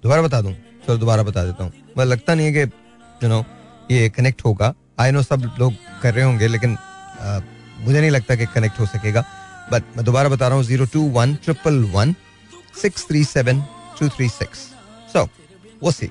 दोबारा 0.02 0.22
बता 0.22 0.40
दूँ? 0.40 0.52
चलो 0.86 0.96
दोबारा 0.96 1.22
बता 1.22 1.44
देता 1.44 1.64
हूँ। 1.64 1.72
मैं 1.98 2.04
लगता 2.04 2.34
नहीं 2.34 2.46
है 2.46 2.52
कि 2.52 3.24
यू 3.24 3.28
नो 3.28 3.44
ये 3.90 4.08
कनेक्ट 4.10 4.44
होगा। 4.44 4.72
आई 5.00 5.10
नो 5.10 5.22
सब 5.22 5.50
लोग 5.58 5.74
कर 6.02 6.14
रहे 6.14 6.24
होंगे 6.24 6.48
लेकिन 6.48 6.74
आ, 6.74 7.38
मुझे 7.80 8.00
नहीं 8.00 8.10
लगता 8.10 8.34
कि 8.34 8.46
कनेक्ट 8.54 8.80
हो 8.80 8.86
सकेगा 8.86 9.24
बट 9.72 9.96
मैं 9.96 10.04
दोबारा 10.04 10.28
बता 10.28 10.48
रहा 10.48 10.56
हूँ 10.56 10.64
zero 10.64 10.86
two 10.92 11.02
one 11.18 11.34
triple 11.44 11.82
one 11.94 12.14
six 12.82 13.06
three 13.08 13.24
seven 13.24 13.62
two 14.00 14.08
three 14.16 14.28
six 14.28 14.58
so 15.12 15.28
वो 15.82 15.90
सी 15.90 16.10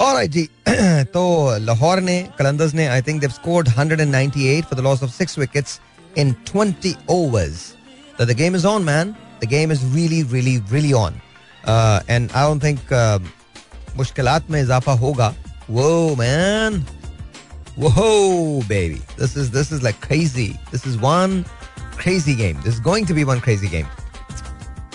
और 0.00 0.24
जी 0.26 0.48
तो 1.14 1.24
लाहौर 1.64 2.00
ने 2.00 2.22
कलंदर्स 2.38 2.74
ने 2.74 2.86
I 2.86 3.02
think 3.02 3.20
they've 3.20 3.30
scored 3.30 3.68
198 3.68 4.62
for 4.62 4.78
the 4.78 4.82
loss 4.84 5.02
of 5.02 5.10
six 5.10 5.38
wickets 5.38 5.80
in 6.18 6.34
20 6.46 6.94
overs. 7.08 7.76
So 8.18 8.24
the 8.24 8.34
game 8.34 8.54
is 8.54 8.64
on, 8.64 8.84
man. 8.84 9.16
The 9.40 9.46
game 9.46 9.70
is 9.70 9.84
really, 9.84 10.22
really, 10.24 10.58
really 10.70 10.92
on. 10.92 11.20
Uh, 11.64 12.00
and 12.08 12.30
I 12.32 12.44
uh, 12.44 13.18
मुश्किलात 13.96 14.50
में 14.50 14.60
इजाफा 14.62 14.92
होगा. 14.92 15.34
Whoa, 15.70 16.16
man. 16.16 16.84
Whoa, 17.75 18.61
baby. 18.67 19.01
This 19.17 19.35
is 19.35 19.51
this 19.51 19.71
is 19.71 19.83
like 19.83 19.99
crazy. 20.01 20.59
This 20.71 20.85
is 20.85 20.97
one 20.97 21.45
crazy 21.97 22.35
game. 22.35 22.59
This 22.63 22.73
is 22.75 22.79
going 22.79 23.05
to 23.05 23.13
be 23.13 23.23
one 23.23 23.39
crazy 23.39 23.67
game. 23.67 23.87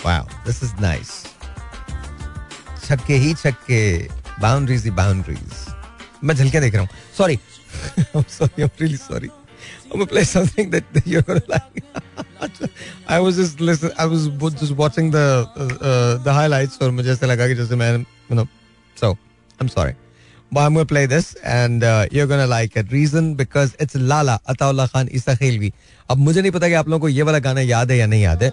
Wow, 0.03 0.27
this 0.45 0.61
is 0.61 0.73
nice. 0.79 1.25
छक्के 2.85 3.15
ही 3.17 3.33
छक्के 3.33 3.81
boundaries 4.41 4.83
ही 4.83 4.91
boundaries 4.97 5.53
मैं 6.23 6.35
झलके 6.35 6.59
देख 6.59 6.75
रहा 6.75 6.83
हूँ 6.83 6.89
sorry 7.17 7.39
sorry 8.37 8.63
really 8.63 8.97
sorry 8.97 9.29
I'm 9.85 9.99
gonna 9.99 10.07
play 10.11 10.23
something 10.23 10.69
that, 10.71 10.85
that 10.93 11.07
you're 11.07 11.21
gonna 11.21 11.41
like. 11.47 11.83
I 13.07 13.19
was 13.19 13.37
just 13.37 13.61
listen. 13.61 13.91
I 13.97 14.05
was 14.05 14.23
just 14.61 14.73
watching 14.79 15.11
the 15.11 15.23
uh, 15.55 15.67
uh, 15.89 16.17
the 16.27 16.33
highlights 16.37 16.81
और 16.81 16.91
मुझे 16.91 17.11
ऐसा 17.11 17.25
लगा 17.25 17.47
कि 17.47 17.55
जैसे 17.55 17.75
मैं 17.81 17.91
you 18.29 18.37
know 18.39 18.47
so 19.01 19.11
I'm 19.59 19.69
sorry. 19.75 19.95
But 20.52 20.62
I'm 20.66 20.74
gonna 20.74 20.84
play 20.84 21.06
this 21.06 21.34
and 21.44 21.84
uh, 21.84 22.06
you're 22.10 22.26
gonna 22.26 22.46
like 22.46 22.76
it. 22.76 22.90
Reason 22.90 23.34
because 23.34 23.74
it's 23.78 23.94
Lala 23.94 24.40
Ataullah 24.48 24.88
Khan 24.92 25.08
Isa 25.18 25.36
Khelvi. 25.42 25.72
अब 26.10 26.18
मुझे 26.18 26.40
नहीं 26.42 26.52
पता 26.52 26.68
कि 26.68 26.74
आप 26.74 26.88
लोगों 26.88 27.00
को 27.00 27.08
ये 27.08 27.22
वाला 27.22 27.38
गाना 27.38 27.60
याद 27.60 27.90
है 27.90 27.96
या 27.98 28.06
नहीं 28.06 28.22
याद 28.22 28.42
है 28.42 28.50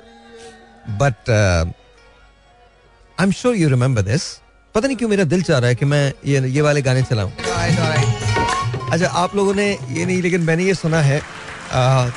but 1.02 1.30
I 1.30 3.24
am 3.26 3.32
sure 3.40 3.56
you 3.56 3.70
remember 3.70 4.02
this 4.10 4.24
पता 4.76 4.88
नहीं 4.88 4.98
क्यों 4.98 5.10
मेरा 5.10 5.24
दिल 5.34 5.42
चाह 5.44 5.58
रहा 5.60 5.70
है 5.70 5.76
कि 5.76 5.86
मैं 5.86 6.04
ये 6.26 6.48
ये 6.50 6.62
वाले 6.62 6.82
गाने 6.82 7.02
चलाऊं। 7.10 7.32
अच्छा 8.92 9.08
आप 9.24 9.36
लोगों 9.36 9.54
ने 9.54 9.68
ये 9.72 10.06
नहीं 10.06 10.22
लेकिन 10.22 10.42
मैंने 10.50 10.64
ये 10.64 10.74
सुना 10.86 11.02
है 11.10 11.22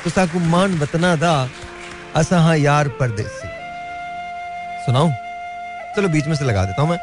तुसा 0.03 0.27
मान 0.53 0.77
वतना 0.79 1.15
दा 1.23 1.33
असा 2.15 2.39
हाँ 2.41 2.57
यार 2.57 2.87
परदेसी। 2.99 3.47
सुनाऊं? 4.85 5.11
चलो 5.95 6.09
बीच 6.09 6.27
में 6.27 6.35
से 6.35 6.45
लगा 6.45 6.65
देता 6.65 6.81
हूँ 6.81 6.89
मैं 6.89 6.99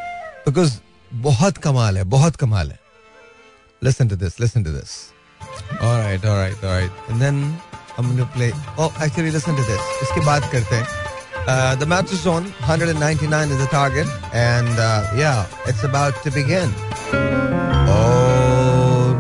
बिकॉज़ 0.47 0.79
बहुत 1.13 1.59
कमाल 1.59 1.97
है, 1.99 2.05
बहुत 2.05 2.37
कमाल 2.37 2.71
है। 2.71 2.79
Listen 3.83 4.09
to 4.09 4.17
this 4.17 4.41
listen 4.41 4.65
to 4.65 4.71
this 4.71 4.91
alright 5.83 6.25
alright 6.27 6.65
alright 6.65 7.11
and 7.11 7.21
then 7.21 7.59
हम 7.97 8.13
new 8.15 8.25
play 8.35 8.51
oh 8.51 9.05
actually 9.05 9.31
listen 9.31 9.57
to 9.57 9.63
this 9.63 10.03
इसके 10.03 10.25
बाद 10.27 10.51
करते 10.53 10.77
हैं। 10.77 10.87
The 11.79 11.85
match 11.89 12.13
is 12.13 12.29
on 12.29 12.53
199 12.63 13.53
is 13.53 13.63
the 13.63 13.69
target 13.73 14.07
and 14.35 14.79
yeah 15.21 15.33
it's 15.69 15.85
about 15.85 16.25
to 16.25 16.31
begin 16.31 16.75
और 17.95 19.15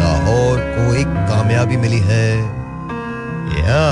लाहौर 0.00 0.58
को 0.76 0.94
एक 0.94 1.14
कामयाबी 1.30 1.76
मिली 1.76 2.00
है। 2.10 2.28
या 3.58 3.82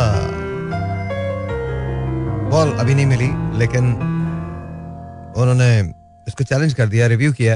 बॉल 2.50 2.72
अभी 2.72 2.94
नहीं 2.94 3.06
मिली, 3.06 3.30
लेकिन 3.58 3.92
उन्होंने 5.36 5.70
इसको 6.28 6.44
चैलेंज 6.44 6.74
कर 6.74 6.86
दिया 6.88 7.06
रिव्यू 7.06 7.32
किया। 7.32 7.54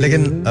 लेकिन 0.00 0.44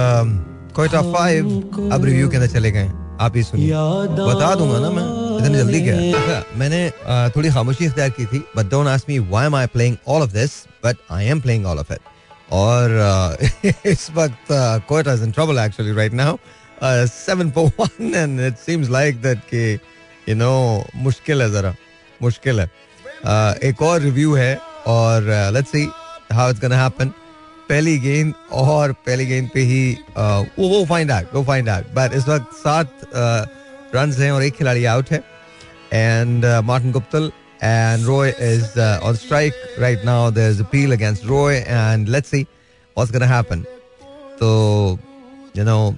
कोयटा 0.76 1.02
फाइव 1.14 1.46
अब 1.94 2.06
रिव्यू 2.06 2.30
के 2.30 2.38
अंदर 2.38 2.50
चले 2.54 2.72
गए। 2.72 2.88
आप 3.22 3.34
ही 3.36 3.44
सुनिए। 3.44 3.72
बता 4.20 4.54
दूँगा 4.56 4.80
ना 4.80 4.90
मैं, 4.90 5.04
इतनी 5.40 5.58
जल्दी 5.58 5.82
क्या? 5.82 5.96
अच्छा 6.20 6.58
मैंने 6.60 6.90
थोड़ी 7.36 7.50
खामोशी 7.50 7.86
इख्तियार 7.86 8.10
की 8.10 8.26
थी 8.26 8.40
but 8.58 8.70
don't 8.70 8.88
ask 8.88 9.10
me 9.10 9.20
why 9.20 9.46
am 9.46 9.56
I 9.56 9.68
playing 9.74 9.98
all 10.08 10.22
of 10.22 10.32
this 10.32 10.52
but 10.86 10.98
I 11.12 11.26
am 11.26 11.42
playing 11.42 11.66
all 11.66 11.80
of 11.80 11.94
it 11.94 12.00
और 12.52 13.38
इस 13.86 14.10
वक्त 14.16 14.52
Quetta 14.90 15.14
is 15.14 15.24
in 15.24 15.32
trouble 15.32 15.60
actually 15.60 15.94
right 15.96 16.14
now 16.14 16.38
seven 17.08 17.52
four 17.52 17.72
one 17.80 18.14
and 18.16 18.40
it 18.48 18.58
seems 18.66 18.90
like 18.90 19.22
that 19.22 19.40
कि 19.54 19.74
you 20.30 20.36
know 20.36 20.54
मुश्किल 20.96 21.42
है 21.42 21.52
जरा, 21.52 21.76
मुश्किल 22.22 22.60
है। 22.60 22.66
एक 23.70 23.82
और 23.82 24.00
रिव्यू 24.02 24.34
है, 24.36 24.56
और 24.88 25.24
let's 25.54 25.72
see 25.72 25.88
how 26.34 26.50
it's 26.50 26.62
gonna 26.62 26.82
happen 26.84 27.10
पहली 27.70 27.98
गेंद 28.00 28.34
और 28.52 28.92
पहली 29.06 29.26
गेंद 29.26 29.50
पे 29.54 29.62
ही 29.72 29.84
वो 30.18 30.68
वो 30.70 30.84
फाइंड 30.86 31.12
आउट 31.12 31.34
वो 31.36 31.44
फाइंड 31.44 31.70
आउट 31.70 31.94
बट 31.96 32.14
इस 32.16 32.28
वक्त 32.28 32.56
सात 32.58 33.08
रन 33.96 34.12
हैं 34.20 34.32
और 34.32 34.44
एक 34.44 34.56
खिलाड़ी 34.56 34.86
आउट 34.86 35.12
है 35.12 35.24
and 35.94 36.46
Martin 36.66 36.92
Guptill 36.92 37.32
and 37.64 38.04
Roy 38.04 38.34
is 38.38 38.76
uh, 38.76 39.00
on 39.02 39.16
strike 39.16 39.56
right 39.80 40.04
now. 40.04 40.30
There's 40.30 40.60
appeal 40.60 40.92
against 40.92 41.26
Roy, 41.26 41.64
and 41.66 42.10
let's 42.10 42.28
see 42.28 42.46
what's 42.98 43.10
going 43.10 43.22
to 43.22 43.28
happen. 43.28 43.66
So, 44.40 45.00
you 45.54 45.64
know, 45.64 45.96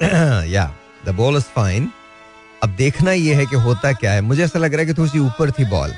yeah, 0.00 0.70
the 1.04 1.12
ball 1.12 1.36
is 1.36 1.48
fine. 1.48 1.92
अब 2.62 2.74
देखना 2.76 3.12
ये 3.12 3.34
है 3.34 3.44
कि 3.46 3.56
होता 3.64 3.92
क्या 3.92 4.12
है 4.12 4.20
मुझे 4.20 4.42
ऐसा 4.44 4.58
लग 4.58 4.74
रहा 4.74 4.80
है 4.80 4.86
कि 4.86 4.94
थोड़ी 4.94 5.10
सी 5.10 5.18
ऊपर 5.18 5.50
थी 5.58 5.64
बॉल 5.70 5.90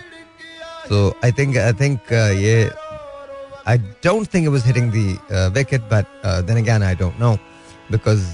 तो 0.88 0.98
आई 1.24 1.32
थिंक 1.32 1.56
आई 1.58 1.72
थिंक 1.80 2.12
ये 2.36 2.56
I 3.70 3.78
don't 3.78 4.34
think 4.34 4.44
it 4.44 4.52
was 4.52 4.66
hitting 4.66 4.92
the 4.92 5.52
wicket 5.56 5.80
but 5.92 6.26
then 6.46 6.56
again 6.56 6.82
I 6.82 6.94
don't 7.02 7.20
know 7.20 7.34
because 7.92 8.24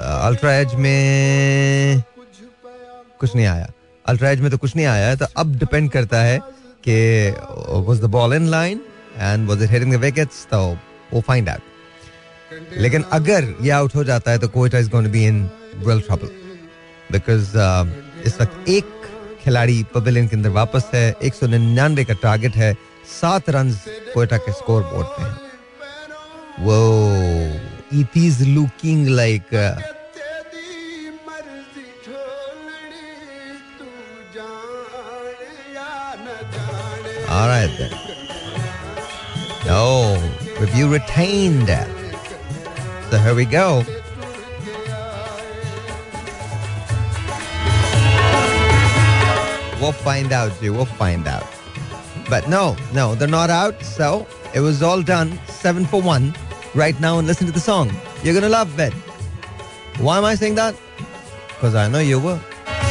ultra 0.00 0.54
edge 0.54 0.74
में 0.74 2.02
कुछ 3.20 3.34
नहीं 3.36 3.46
आया। 3.46 3.68
अल्ट्रा 4.06 4.30
एज 4.30 4.40
में 4.40 4.50
तो 4.50 4.58
कुछ 4.58 4.76
नहीं 4.76 4.86
आया 4.86 5.08
है 5.08 5.16
तो 5.16 5.26
अब 5.36 5.56
डिपेंड 5.58 5.90
करता 5.90 6.20
है 6.22 6.38
कि 6.88 6.96
was 7.88 8.00
the 8.00 8.10
ball 8.16 8.34
in 8.34 8.46
line 8.46 8.80
and 9.18 9.48
was 9.48 9.62
it 9.62 9.70
hitting 9.70 9.92
the 9.94 10.00
wickets 10.00 10.46
तो 10.50 10.62
वो 11.12 11.20
फाइंड 11.20 11.48
आउट 11.48 11.72
लेकिन 12.78 13.04
अगर 13.12 13.54
ये 13.62 13.70
आउट 13.70 13.94
हो 13.94 14.04
जाता 14.04 14.30
है 14.30 14.38
तो 14.38 14.48
Quetta 14.48 14.78
is 14.78 14.90
going 14.90 15.06
to 15.06 15.12
be 15.12 15.24
in 15.26 15.42
real 15.76 16.00
trouble 16.00 16.30
because 17.12 17.56
uh, 17.58 18.26
इस 18.26 18.40
वक्त 18.40 18.68
एक 18.68 18.90
खिलाड़ी 19.44 19.82
पवेलियन 19.94 20.28
के 20.28 20.36
अंदर 20.36 20.50
वापस 20.50 20.90
है 20.94 21.04
एक 21.22 21.34
सौ 21.34 21.46
निन्यानवे 21.46 22.04
का 22.04 22.14
टारगेट 22.22 22.56
है 22.56 22.74
सात 23.19 23.49
रन 23.49 23.71
कोयटा 24.13 24.37
के 24.45 24.51
स्कोर 24.59 24.83
बोर्ड 24.93 25.07
पे 25.17 25.23
हैं 25.23 25.47
वो 26.65 26.79
it 27.99 28.17
is 28.25 28.41
looking 28.47 29.07
like 29.07 29.55
All 37.31 37.47
right 37.47 37.73
then. 37.77 37.91
Oh, 39.71 40.17
review 40.59 40.87
retained. 40.91 41.69
So 43.11 43.19
here 43.19 43.35
we 43.35 43.45
go. 43.45 43.83
We'll 49.79 49.91
find 49.91 50.31
out, 50.31 50.59
G. 50.59 50.71
We'll 50.71 50.85
find 50.85 51.27
out. 51.27 51.52
But 52.29 52.47
no, 52.47 52.75
no, 52.93 53.15
they're 53.15 53.27
not 53.27 53.49
out. 53.49 53.81
So 53.83 54.27
it 54.53 54.59
was 54.59 54.81
all 54.83 55.01
done. 55.01 55.39
Seven 55.47 55.85
for 55.85 56.01
one. 56.01 56.33
Right 56.75 56.99
now, 56.99 57.17
and 57.17 57.27
listen 57.27 57.47
to 57.47 57.53
the 57.53 57.59
song. 57.59 57.91
You're 58.23 58.35
gonna 58.35 58.49
love 58.49 58.79
it. 58.79 58.93
Why 59.97 60.17
am 60.19 60.25
I 60.25 60.35
saying 60.35 60.55
that? 60.55 60.75
Because 61.47 61.73
I 61.75 61.87
know 61.87 61.99
you 61.99 62.19
will. 62.19 62.39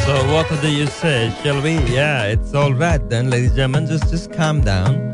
So 0.05 0.17
what 0.33 0.49
do 0.61 0.71
you 0.71 0.87
say? 0.87 1.33
Shall 1.43 1.63
we? 1.63 1.75
Yeah, 1.95 2.25
it's 2.25 2.55
all 2.55 2.73
right 2.75 3.01
then, 3.09 3.31
ladies 3.31 3.51
and 3.51 3.57
gentlemen. 3.57 3.87
Just 3.87 4.11
just 4.11 4.33
calm 4.33 4.61
down. 4.63 5.13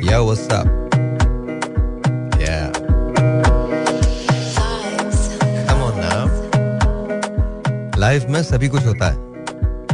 Yo, 0.00 0.24
what's 0.24 0.48
up? 0.48 0.66
Yeah. 2.40 2.70
Come 5.68 5.82
on 5.88 5.94
now. 6.00 6.24
Life 7.98 8.26
में 8.30 8.42
सभी 8.42 8.68
कुछ 8.68 8.86
होता 8.86 9.10
है 9.10 9.28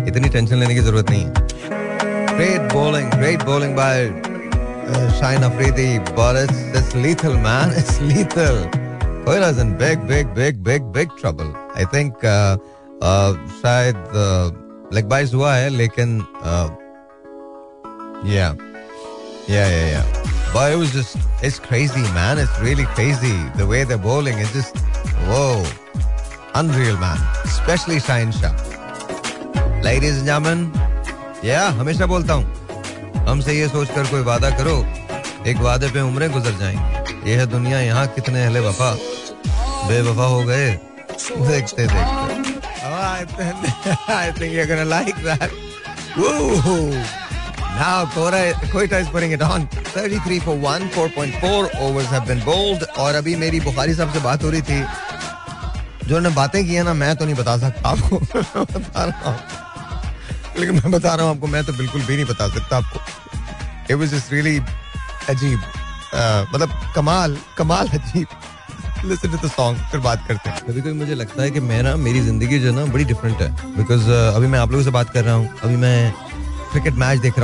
इतनी 0.08 0.28
tension 0.28 0.56
लेने 0.56 0.74
की 0.74 0.80
जरूरत 0.80 1.10
नहीं 1.10 1.24
है 1.24 1.32
great 2.40 2.72
bowling 2.72 3.10
great 3.12 3.42
bowling 3.44 3.76
by 3.76 4.06
Shaheen 5.20 5.42
Afridi 5.42 5.88
but 6.18 6.38
it's 6.42 6.60
it's 6.80 6.94
lethal 7.04 7.36
man 7.46 7.72
it's 7.82 7.96
lethal 8.10 8.58
Koira's 9.26 9.58
in 9.64 9.72
big 9.82 10.04
big 10.10 10.34
big 10.34 10.62
big 10.68 10.90
big 10.96 11.14
trouble 11.22 11.48
I 11.82 11.86
think 11.94 12.26
uh, 12.32 12.56
uh, 13.10 13.32
शायद 13.62 13.96
लेग 14.94 15.08
बाइज 15.14 15.34
हुआ 15.34 15.54
है 15.54 15.68
लेकिन 15.76 16.14
yeah 18.34 18.54
yeah 19.54 19.66
yeah 19.72 19.88
yeah 19.94 20.22
but 20.54 20.72
it 20.72 20.78
was 20.84 20.94
just 20.98 21.18
it's 21.48 21.58
crazy 21.66 22.04
man 22.14 22.38
it's 22.44 22.62
really 22.68 22.86
crazy 22.94 23.34
the 23.58 23.66
way 23.72 23.82
they're 23.90 24.04
bowling 24.06 24.40
it's 24.46 24.54
just 24.60 24.80
whoa 25.32 25.50
unreal 26.62 26.96
man 27.04 27.28
especially 27.50 28.00
Shine 28.08 28.32
Shah 28.40 28.54
Ladies 29.86 30.16
and 30.18 30.26
gentlemen, 30.26 30.62
yeah, 31.45 31.71
हमेशा 31.79 32.05
बोलता 32.05 32.33
हूँ 32.33 33.25
हमसे 33.27 33.53
ये 33.53 33.67
सोचकर 33.69 34.09
कोई 34.09 34.21
वादा 34.23 34.49
करो 34.57 34.77
एक 35.49 35.57
वादे 35.61 35.87
पे 35.93 36.01
उम्रें 36.01 36.31
गुजर 36.31 36.57
जाएँगी 36.59 37.29
ये 37.29 37.35
है 37.37 37.45
दुनिया 37.51 37.79
यहाँ 37.79 38.07
कितने 38.15 38.43
अहले 38.45 38.59
वफा 38.67 38.93
बेवफा 39.87 40.25
हो 40.35 40.43
गए 40.43 40.69
देखते 41.47 41.87
देखते 41.87 42.59
I 43.31 44.31
think 44.31 44.53
you're 44.53 44.65
gonna 44.65 44.85
like 44.85 45.19
that. 45.23 45.51
Woo! 46.17 46.89
Now 47.77 48.05
Kora, 48.05 48.53
Koita 48.73 48.99
is 49.01 49.07
putting 49.09 49.31
it 49.31 49.41
on. 49.41 49.67
33 49.67 50.39
for 50.39 50.55
1, 50.55 50.89
4.4 50.89 51.69
overs 51.79 52.07
have 52.07 52.25
been 52.25 52.43
bowled. 52.45 52.83
और 52.99 53.15
अभी 53.15 53.35
मेरी 53.35 53.59
बुखारी 53.59 53.93
साहब 53.93 54.13
से 54.13 54.19
बात 54.19 54.43
हो 54.43 54.49
रही 54.49 54.61
थी 54.61 54.83
जो 56.07 56.19
ने 56.19 56.29
बातें 56.35 56.63
की 56.65 56.73
है 56.73 56.83
ना 56.83 56.93
मैं 56.93 57.15
तो 57.15 57.25
नहीं 57.25 57.35
बता 57.35 57.57
सकता 57.57 57.89
आपको 57.89 58.19
बता 58.73 59.03
रहा 59.05 59.31
हूँ 59.31 59.50
लेकिन 60.59 60.75
मैं 60.75 60.91
बता 60.91 61.15
रहा 61.15 61.25
हूँ 61.25 61.35
आपको, 61.35 61.47
मैं 61.47 61.63
तो 61.63 61.73
बिल्कुल 61.73 62.01
भी 62.01 62.15
नहीं 62.15 62.25
बता 62.25 62.49
सकता 62.49 62.77
आपको। 62.77 62.99
इट 63.89 63.95
वाज 63.99 64.09
जस्ट 64.09 64.33
रियली 64.33 64.59
अजीब। 65.29 65.59
मतलब 66.53 66.69
कमाल 66.95 67.37
कमाल 67.57 67.89
अजीब। 67.89 68.27
बात 69.99 70.25
करते 70.27 70.49
हैं। 70.49 70.65
कभी 70.65 70.81
मुझे 70.93 71.15
है 71.43 71.51
जो 71.51 71.61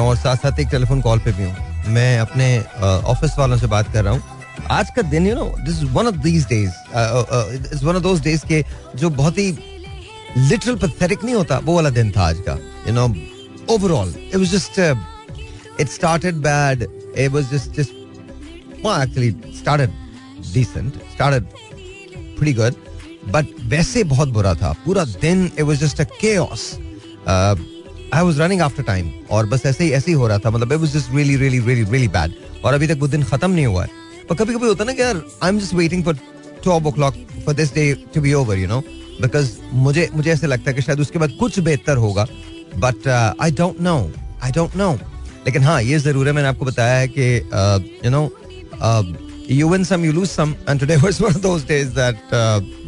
और 0.01 0.17
साथ 0.17 0.35
साथ 0.35 0.59
एक 0.59 0.67
टेलीफोन 0.67 1.01
कॉल 1.01 1.19
पे 1.19 1.31
भी 1.31 1.43
ऑफ़िस 3.05 3.31
वालों 3.39 3.57
से 3.57 3.67
बात 3.67 3.93
कर 3.93 4.03
रहा 4.03 4.13
हूँ। 4.13 4.23
आज 4.71 4.89
का 4.95 5.01
दिन 5.01 5.27
यू 5.27 5.35
नो 5.35 5.55
दिस 5.59 5.83
इज़ 8.31 8.45
के 8.45 8.65
जो 8.95 9.09
बहुत 9.09 9.37
ही 9.37 9.57
लिटरल 10.37 10.75
पैथेटिक 10.75 11.23
नहीं 11.23 11.35
होता, 11.35 11.57
वो 11.57 11.75
वाला 11.75 11.89
दिन 11.89 12.11
था 12.11 12.21
आज 12.21 12.37
का। 12.39 12.57
You 12.87 12.93
know 12.93 13.05
overall 13.73 14.13
it 14.27 14.35
was 14.35 14.51
just 14.51 14.79
it 15.79 15.87
started 15.89 16.35
bad 16.49 16.83
it 17.17 17.31
was 17.31 17.51
just 17.51 17.79
just 17.79 17.95
well 18.81 18.97
actually 19.03 19.29
started 19.59 19.93
decent. 20.55 20.97
Started 21.13 21.45
pretty 22.35 22.51
good. 22.59 22.75
But 23.35 23.45
वैसे 23.69 24.03
बहुत 24.11 24.29
बुरा 24.33 24.53
था। 24.55 24.71
पूरा 24.85 25.05
दिन 25.21 25.47
it 25.59 25.65
was 25.69 25.79
just 25.83 26.01
a 26.03 26.05
chaos. 26.11 26.65
Uh, 27.25 27.55
I 28.13 28.21
was 28.27 28.37
running 28.41 28.61
after 28.65 28.85
time. 28.89 29.07
और 29.31 29.45
बस 29.45 29.65
ऐसे 29.65 29.83
ही 29.83 29.89
ऐसे 29.91 30.11
ही 30.11 30.17
हो 30.17 30.27
रहा 30.27 30.37
था। 30.37 30.49
मतलब 30.49 30.71
it 30.75 30.81
was 30.83 30.93
just 30.95 31.09
really 31.15 31.37
really 31.43 31.61
really 31.69 31.87
really 31.93 32.11
bad. 32.15 32.31
और 32.65 32.73
अभी 32.73 32.87
तक 32.87 32.97
वो 32.99 33.07
दिन 33.07 33.23
खत्म 33.23 33.51
नहीं 33.51 33.65
हुआ 33.65 33.83
है। 33.83 33.89
पर 34.29 34.35
कभी 34.35 34.53
कभी 34.53 34.67
होता 34.67 34.83
ना 34.83 34.93
कि 34.93 35.01
यार 35.01 35.21
I 35.43 35.49
am 35.49 35.59
just 35.59 35.73
waiting 35.73 36.03
for 36.05 36.15
twelve 36.63 36.87
o'clock 36.91 37.15
for 37.45 37.55
this 37.55 37.73
day 37.73 37.93
to 38.15 38.21
be 38.21 38.33
over 38.33 38.57
you 38.57 38.67
know 38.67 38.79
because 39.21 39.51
मुझे 39.73 40.09
मुझे 40.13 40.31
ऐसे 40.31 40.47
लगता 40.47 40.69
है 40.71 40.75
कि 40.75 40.81
शायद 40.81 40.99
उसके 40.99 41.19
बाद 41.19 41.31
कुछ 41.39 41.59
बेहतर 41.59 41.97
होगा। 41.97 42.27
But 42.79 43.07
I 43.41 43.51
don't 43.51 43.81
know 43.81 43.95
I 44.43 44.51
don't 44.51 44.75
know 44.77 44.91
लेकिन 45.45 45.63
हाँ 45.63 45.81
ये 45.81 45.99
ज़रूर 45.99 46.27
है, 46.27 46.33
मैंने 46.33 46.47
आपको 46.47 46.65
बताया 46.65 46.95
है 46.97 47.07
कि 47.07 47.35
you 48.05 48.11
know 48.11 48.29
you 49.51 49.69
win 49.69 49.83
some 49.83 50.05
you 50.05 50.11
lose 50.13 50.27
some 50.29 50.53
and 50.69 50.79
today 50.79 50.95
was 50.97 51.21
one 51.21 51.29
of 51.29 51.37
those 51.41 51.65
days 51.67 51.89
that 51.95 52.33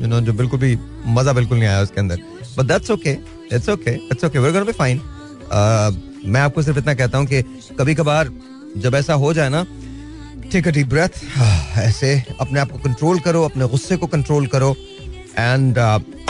you 0.01 0.07
know 0.07 0.19
जो 0.21 0.33
बिल्कुल 0.33 0.59
भी 0.59 0.77
मज़ा 1.07 1.33
बिल्कुल 1.33 1.57
नहीं 1.57 1.69
आया 1.69 1.81
उसके 1.81 1.99
अंदर. 2.01 2.21
But 2.57 2.65
that's 2.65 2.91
okay 2.91 3.17
it's 3.55 3.69
okay 3.69 3.91
it's 4.11 4.23
okay 4.23 4.39
we 4.39 4.45
are 4.45 4.51
gonna 4.53 4.65
be 4.65 4.71
fine 4.73 5.01
मैं 6.25 6.41
आपको 6.41 6.61
सिर्फ़ 6.61 6.79
इतना 6.79 6.93
कहता 6.93 7.17
हूँ 7.17 7.25
कि 7.27 7.41
कभी 7.79 7.95
कभार 7.95 8.29
जब 8.77 8.95
ऐसा 8.95 9.13
हो 9.23 9.33
जाए 9.33 9.49
ना 9.49 9.65
टेक 10.51 10.67
अ 10.67 10.71
डीप 10.71 10.87
ब्रेथ 10.89 11.23
ऐसे 11.79 12.11
अपने 12.41 12.59
आप 12.59 12.71
को 12.71 12.77
कंट्रोल 12.79 13.19
करो, 13.19 13.43
अपने 13.43 13.67
गुस्से 13.67 13.97
को 13.97 14.07
कंट्रोल 14.07 14.47
करो. 14.47 14.75
एंड 15.37 15.77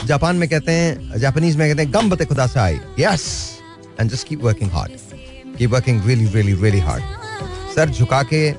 जापान 0.06 0.36
में 0.36 0.48
कहते 0.50 0.72
हैं 0.72 1.20
जापानीज 1.20 1.56
में 1.56 1.68
कहते 1.70 1.84
हैं 1.84 1.94
गम 1.94 2.10
बते 2.10 2.26
खुदा 2.26 2.48
से 2.48 2.60
आई. 2.60 2.80
Yes 3.00 3.26
and 4.00 4.12
just 4.12 4.28
keep 4.28 4.44
working 4.44 4.72
hard 4.72 5.58
keep 5.58 5.70
working 5.72 6.06
really 6.06 6.26
really 6.34 6.54
really 6.62 6.80
hard 6.88 7.04
sir 7.76 7.90
झुका 7.90 8.22
के 8.34 8.52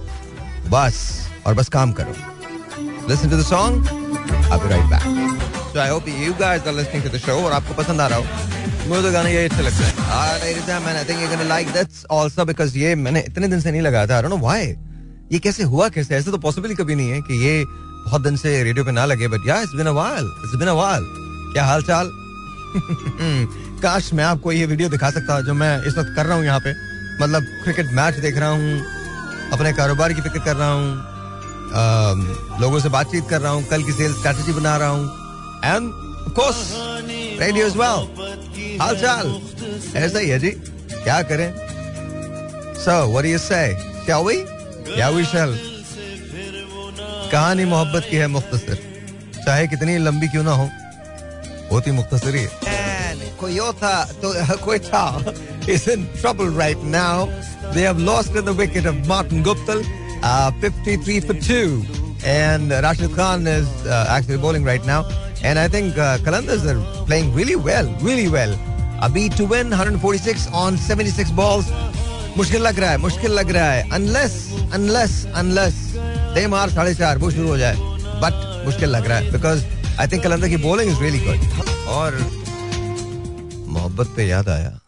बस 0.70 0.98
और 1.46 1.54
बस 1.54 1.68
काम 1.68 1.92
करो। 2.00 2.14
Listen 3.08 3.30
to 3.30 3.36
the 3.36 3.42
song 3.44 3.98
I'll 4.54 4.60
be 4.62 4.68
right 4.70 4.88
back. 4.90 5.04
So 5.72 5.80
I 5.80 5.88
hope 5.88 6.06
you 6.20 6.32
guys 6.38 6.64
are 6.66 6.72
listening 6.76 7.02
to 7.02 7.10
the 7.10 7.18
show 7.24 7.36
और 7.44 7.52
आपको 7.52 7.74
पसंद 7.74 8.00
आ 8.00 8.06
रहा 8.06 8.18
हो। 8.18 8.88
मुझे 8.88 9.02
तो 9.02 9.12
गाना 9.12 9.28
ये 9.28 9.44
अच्छा 9.48 9.60
लगता 9.60 9.84
है। 9.84 9.92
ah, 9.94 10.44
ladies 10.44 10.62
and 10.62 10.70
gentlemen, 10.70 10.96
I 11.00 11.04
think 11.08 11.20
you're 11.22 11.30
gonna 11.32 11.48
like 11.50 11.70
that 11.76 12.00
also 12.16 12.46
because 12.50 12.76
ये 12.76 12.94
मैंने 12.94 13.20
इतने 13.28 13.48
दिन 13.48 13.60
से 13.60 13.70
नहीं 13.70 13.82
लगाया 13.82 14.06
था। 14.06 14.20
I 14.20 14.24
don't 14.24 14.34
know 14.34 14.42
why. 14.46 14.62
ये 15.32 15.38
कैसे 15.38 15.62
हुआ 15.62 15.88
कैसे? 15.88 16.16
ऐसे 16.16 16.30
तो 16.30 16.38
पॉसिबल 16.38 16.68
ही 16.68 16.74
कभी 16.74 16.94
नहीं 16.94 17.10
है 17.10 17.20
कि 17.20 17.44
ये 17.46 17.64
बहुत 17.66 18.22
दिन 18.22 18.36
से 18.36 18.62
रेडियो 18.62 18.84
पे 18.84 18.92
ना 18.92 19.04
लगे 19.04 19.28
but 19.28 19.48
yeah 19.48 19.60
it's 19.62 19.74
been 19.76 19.86
a 19.86 19.90
while 20.00 20.24
it's 20.44 20.54
been 20.58 20.68
a 20.68 20.72
while 20.72 21.04
क्या 21.52 21.64
हाल 21.64 21.82
चाल 21.82 22.10
काश 23.82 24.12
मैं 24.14 24.24
आपको 24.24 24.52
ये 24.52 24.66
वीडियो 24.66 24.88
दिखा 24.88 25.10
सकता, 25.10 25.40
जो 25.40 25.54
मैं 25.54 25.82
इस 25.86 25.96
वक्त 25.98 26.12
कर 26.16 26.26
रहा 26.26 26.36
हूँ 26.36 26.44
यहाँ 26.44 26.60
पे। 26.60 26.72
मतलब 27.22 27.42
क्रिकेट 27.64 27.86
मैच 27.94 28.14
देख 28.20 28.36
रहा 28.38 28.48
हूँ, 28.50 28.80
अपने 29.52 29.72
कारोबार 29.72 30.12
की 30.12 30.20
फ़िक्र 30.20 30.38
कर 30.44 30.56
रहा 30.56 30.70
हूँ 30.70 32.60
लोगों 32.60 32.80
से 32.80 32.88
बातचीत 32.88 33.28
कर 33.30 33.40
रहा 33.40 33.52
हूँ, 33.52 33.64
कल 33.68 33.82
की 33.82 33.92
सेल 33.92 34.12
स्ट्रेटजी 34.14 34.52
बना 34.52 34.76
रहा 34.76 34.88
हूँ। 34.88 35.04
एंड 35.64 35.90
कोर्स 36.34 36.60
रेडियो 37.40 37.66
वेल 37.68 38.78
हाल 38.80 38.96
चाल 38.96 39.26
ऐसा 39.96 40.18
ही 40.18 40.28
है 40.28 40.38
जी। 40.38 40.50
क्या 40.92 41.20
करें? 41.24 41.52
So 42.76 42.92
what 43.10 43.24
you 43.26 43.38
say 43.40 43.62
shall 44.04 44.24
we 44.26 44.36
yeah 44.98 45.10
we 45.16 45.24
shall 45.24 45.52
कहानी 47.32 47.64
मोहब्बत 47.64 48.06
की 48.10 48.16
है 48.16 48.26
मुख्तसर। 48.28 48.78
चाहे 49.44 49.66
कितनी 49.68 49.96
लंबी 49.98 50.28
क्यों 50.28 50.42
ना 50.44 50.52
हो। 50.52 50.68
होती 51.71 51.91
मुख्तसर 51.99 52.35
ही 52.35 52.45
है 52.67 53.29
कोई 53.39 53.57
और 53.59 53.73
था 53.81 53.95
तो 54.21 54.33
कोई 54.65 54.79
था 54.89 55.05
is 55.73 55.87
in 55.87 56.01
trouble 56.21 56.49
right 56.57 56.81
now 56.83 57.27
they 57.73 57.81
have 57.81 57.99
lost 57.99 58.35
in 58.35 58.45
the 58.45 58.53
wicket 58.53 58.85
of 58.85 59.07
Martin 59.07 59.43
Guptal 59.43 59.79
uh, 60.23 60.51
53 60.61 61.19
for 61.21 61.33
2 61.33 61.83
and 62.23 62.69
Rashid 62.85 63.15
Khan 63.15 63.47
is 63.47 63.67
uh, 63.87 64.05
actually 64.09 64.37
bowling 64.37 64.63
right 64.63 64.85
now 64.85 64.99
and 65.43 65.57
I 65.57 65.67
think 65.67 65.97
uh, 65.97 66.17
Kalandars 66.19 66.65
are 66.73 66.79
playing 67.07 67.33
really 67.33 67.55
well 67.55 67.91
really 68.01 68.29
well 68.37 68.55
अभी 69.07 69.29
to 69.37 69.45
win 69.45 69.69
146 69.69 70.47
on 70.53 70.77
76 70.77 71.31
balls 71.31 71.65
मुश्किल 72.37 72.61
लग 72.61 72.79
रहा 72.79 72.89
है 72.91 72.97
मुश्किल 72.97 73.31
लग 73.31 73.51
रहा 73.55 73.71
है 73.71 73.89
unless 73.93 74.33
unless 74.73 75.13
unless 75.41 75.75
they 76.35 76.45
मार 76.53 76.69
साढ़े 76.69 76.93
चार 76.95 77.17
वो 77.17 77.29
शुरू 77.31 77.47
हो 77.47 77.57
जाए 77.57 77.75
बट 78.23 78.65
मुश्किल 78.65 78.89
लग 78.89 79.05
रहा 79.07 79.17
है 79.17 79.31
बिकॉज 79.31 79.63
आई 80.00 80.06
थिंक 80.08 80.22
कलंदर 80.22 80.48
की 80.48 80.56
बॉलिंग 80.56 80.90
इज़ 80.90 81.00
रियली 81.00 81.18
गुड 81.24 81.40
और 81.94 82.14
मोहब्बत 83.76 84.12
पे 84.16 84.26
याद 84.28 84.48
आया 84.48 84.78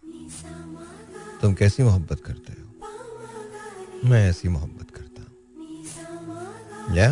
तुम 1.42 1.54
कैसी 1.54 1.82
मोहब्बत 1.82 2.20
करते 2.26 2.52
हो? 2.52 4.08
मैं 4.10 4.28
ऐसी 4.30 4.48
मोहब्बत 4.48 4.90
करता 4.96 5.22
हूँ। 5.22 6.96
या 6.96 7.08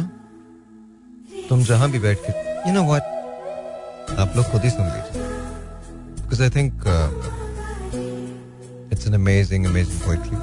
तुम 1.48 1.64
जहाँ 1.64 1.90
भी 1.90 1.98
बैठ 1.98 2.18
के 2.26 2.32
यू 2.68 2.74
नो 2.74 2.82
व्हाट 2.86 3.04
आप 4.18 4.36
लोग 4.36 4.44
खुद 4.52 4.62
ही 4.64 4.70
सुन 4.70 4.86
लीजिए। 4.86 5.22
Because 6.22 6.42
I 6.42 6.50
think 6.56 6.72
an 9.10 9.14
amazing, 9.16 9.62
amazing 9.66 10.00
poetry. 10.00 10.36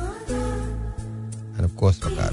And 1.55 1.63
of 1.65 1.73
course, 1.81 1.97
Waqar 2.05 2.31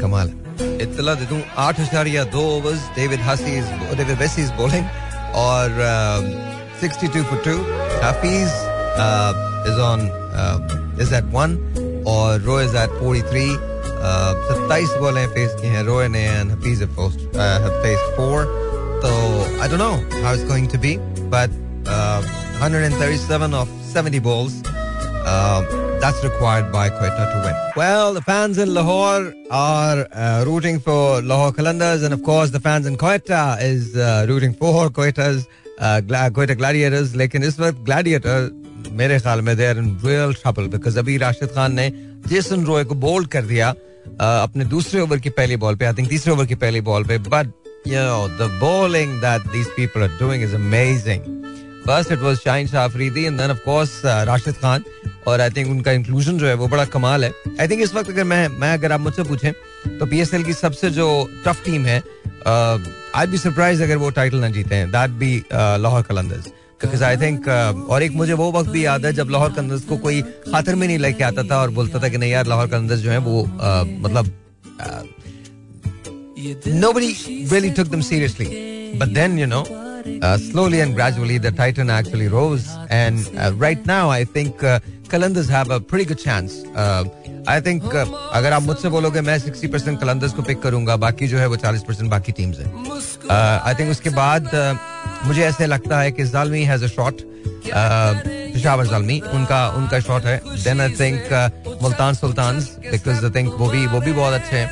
कमाल 0.00 0.28
है 0.28 0.41
इतला 0.60 1.14
दे 1.14 1.24
दूँ 1.26 1.40
आठ 1.58 1.80
या 2.08 2.24
दो 2.32 2.42
overs 2.56 2.88
David 2.96 3.20
Hussey 3.26 3.56
is 3.58 3.70
David 3.96 4.18
Wiese 4.18 4.42
is 4.42 4.52
bowling 4.60 4.86
और 5.44 5.78
sixty 6.80 7.08
two 7.08 7.22
for 7.30 7.42
two 7.44 7.56
Hafeez 8.06 8.48
is 9.72 9.80
on 9.90 10.08
is 11.02 11.14
at 11.14 11.30
one 11.34 11.58
और 12.08 12.40
Roy 12.40 12.60
is 12.60 12.76
at 12.76 12.98
forty 13.00 13.22
three 13.30 13.46
सत्ताईस 14.02 14.94
बॉलें 15.00 15.26
फेस 15.34 15.54
की 15.60 15.68
हैं 15.68 15.82
रोए 15.84 16.08
ने 16.08 16.24
and 16.28 16.50
Hafeez 16.50 16.82
four. 18.16 18.44
So 19.02 19.10
I 19.60 19.66
don't 19.66 19.78
know 19.78 19.96
how 20.22 20.32
it's 20.32 20.44
going 20.44 20.68
to 20.68 20.78
be 20.78 20.98
but 21.28 21.50
uh, 21.86 22.22
137 22.60 23.54
of 23.54 23.68
70 23.84 24.20
balls 24.20 24.62
uh, 25.26 25.81
that's 26.01 26.23
required 26.23 26.71
by 26.71 26.89
Quetta 26.89 27.23
to 27.31 27.37
win. 27.45 27.55
Well, 27.75 28.13
the 28.13 28.21
fans 28.21 28.57
in 28.57 28.73
Lahore 28.73 29.33
are 29.51 30.07
uh, 30.11 30.43
rooting 30.45 30.79
for 30.79 31.21
Lahore 31.21 31.51
Qalandars, 31.51 32.03
and 32.03 32.13
of 32.13 32.23
course, 32.23 32.51
the 32.51 32.59
fans 32.59 32.85
in 32.85 32.97
Quetta 32.97 33.57
is 33.61 33.95
uh, 33.95 34.25
rooting 34.29 34.53
for 34.53 34.89
Quetta's 34.89 35.47
uh, 35.79 36.01
Quetta 36.37 36.55
Gladiators. 36.55 37.15
लेकिन 37.15 37.43
इस 37.43 37.59
वक्त 37.59 37.83
Gladiator 37.89 38.39
मेरे 38.91 39.19
ख्याल 39.19 39.41
में 39.41 39.55
they 39.57 39.67
are 39.67 39.77
in 39.83 39.97
real 40.03 40.33
trouble 40.33 40.67
because 40.75 40.97
अभी 40.97 41.17
राशिद 41.17 41.49
खान 41.55 41.73
ने 41.75 41.89
Jason 42.27 42.65
Roy 42.65 42.83
को 42.83 42.95
bold 42.95 43.27
कर 43.27 43.45
दिया 43.45 43.73
uh, 43.73 44.21
अपने 44.21 44.65
दूसरे 44.65 45.01
ओवर 45.01 45.19
की 45.19 45.29
पहली 45.39 45.57
बॉल 45.65 45.75
पे 45.75 45.85
आई 45.85 45.93
थिंक 45.93 46.09
तीसरे 46.09 46.33
ओवर 46.33 46.45
की 46.45 46.55
पहली 46.55 46.81
बॉल 46.91 47.03
पे 47.05 47.17
but 47.29 47.53
you 47.85 47.93
know 47.93 48.27
the 48.37 48.49
bowling 48.59 49.19
that 49.21 49.43
these 49.51 49.69
people 49.75 50.03
are 50.03 50.15
doing 50.19 50.41
is 50.41 50.53
amazing. 50.53 51.40
Was 51.84 52.06
Shaheen 52.08 52.70
Shah 52.70 52.86
Afridi 52.88 53.26
and 53.26 53.38
then 53.38 53.50
of 53.50 53.64
course 53.64 54.04
uh, 54.04 54.24
Rashid 54.28 54.60
Khan. 54.60 54.84
और 55.26 55.40
आई 55.40 55.50
थिंक 55.56 55.68
उनका 55.70 55.92
inclusion 55.92 56.38
जो 56.38 56.46
है 56.46 56.54
वो 56.54 56.66
बड़ा 56.68 56.84
कमाल 56.92 57.24
है। 57.24 57.32
आई 57.60 57.68
थिंक 57.68 57.82
इस 57.82 57.94
वक्त 57.94 58.10
अगर 58.10 58.24
मैं 58.24 58.46
मैं 58.60 58.72
अगर 58.74 58.92
आप 58.92 59.00
मुझसे 59.00 59.22
पूछें 59.24 59.52
तो 59.98 60.06
पीएसएल 60.06 60.44
की 60.44 60.52
सबसे 60.52 60.90
जो 60.90 61.06
टफ 61.46 61.64
टीम 61.64 61.84
है 61.86 61.98
आई 62.46 63.26
बी 63.26 63.38
सरप्राइज़ 63.38 63.82
अगर 63.82 63.96
वो 63.96 64.10
टाइटल 64.10 64.36
ना 64.40 64.48
जीते 64.56 64.74
हैं। 64.74 64.90
That 64.90 65.10
be 65.20 65.32
Lahore 65.52 66.02
Qalandars 66.08 66.46
because 66.82 67.04
I 67.04 67.16
think 67.16 67.48
और 67.90 68.02
एक 68.02 68.12
मुझे 68.12 68.32
वो 68.32 68.50
वक्त 68.52 68.70
भी 68.70 68.84
याद 68.84 69.06
है 69.06 69.12
जब 69.12 69.30
लाहौर 69.30 69.52
कलंदर्स 69.52 69.84
को 69.90 69.96
कोई 70.06 70.22
खातर 70.22 70.74
में 70.74 70.86
नहीं 70.86 70.98
लेके 70.98 71.24
आता 71.24 71.42
था 71.50 71.60
और 71.62 71.70
बोलता 71.78 72.02
था 72.02 72.08
कि 72.08 72.18
नहीं 72.18 72.32
यार 72.32 72.46
लाहौर 72.46 72.66
कलंदर्स 72.68 73.00
जो 73.00 73.10
है 73.10 73.18
वो 73.18 73.42
uh, 73.42 73.84
मतलब 74.06 74.32
nobody 76.66 77.14
really 77.54 77.70
took 77.70 77.88
them 77.90 78.02
seriously. 78.02 78.48
But 78.98 79.14
then 79.14 79.38
you 79.38 79.46
know 79.46 79.64
uh, 80.06 80.36
slowly 80.38 80.80
and 80.80 80.94
gradually 80.94 81.38
the 81.38 81.52
titan 81.52 81.90
actually 81.90 82.28
rose. 82.28 82.68
And 82.90 83.28
uh, 83.38 83.52
right 83.64 83.86
now 83.86 84.10
i 84.10 84.24
think 84.24 84.64
uh, 84.64 84.80
Qalandars 85.10 85.50
have 85.50 85.72
a 85.74 85.78
pretty 85.78 86.04
good 86.04 86.16
chance 86.16 86.52
I 87.48 87.60
think 87.60 87.84
अगर 88.34 88.52
आप 88.52 88.62
मुझसे 88.62 88.88
बोलोगे 88.88 89.20
मैं 89.20 89.38
60 89.38 89.68
percent 89.72 90.00
Qalandars 90.00 90.32
को 90.32 90.42
pick 90.42 90.62
करूँगा 90.62 90.96
बाकी 90.96 91.28
जो 91.28 91.38
है 91.38 91.46
वो 91.46 91.56
40 91.56 91.84
परसेंट 91.88 92.10
बाकी 92.10 92.32
टीम्स 92.32 92.58
हैं। 92.58 92.70
आई 93.32 93.72
uh, 93.72 93.78
थिंक 93.78 93.90
उसके 93.90 94.10
बाद 94.10 94.46
uh, 94.46 95.26
मुझे 95.26 95.42
ऐसे 95.44 95.66
लगता 95.66 96.00
है 96.00 96.12
कि 96.12 96.24
Zalmi 96.24 96.62
has 96.64 96.84
a 96.84 96.88
shot 96.88 97.20
Peshawar 97.66 98.86
Zalmi 98.86 99.20
उनका 99.20 99.68
उनका 99.76 100.00
शॉट 100.00 100.24
है। 100.24 100.40
Then 100.64 100.80
I 100.80 100.90
think 101.00 101.78
Multan 101.82 102.14
Sultan 102.14 102.60
because 102.90 103.24
I 103.24 103.30
think 103.30 103.54
वो 103.58 103.70
भी 103.70 103.86
वो 103.86 104.00
भी 104.00 104.12
बहुत 104.12 104.34
अच्छे 104.34 104.56
हैं। 104.56 104.70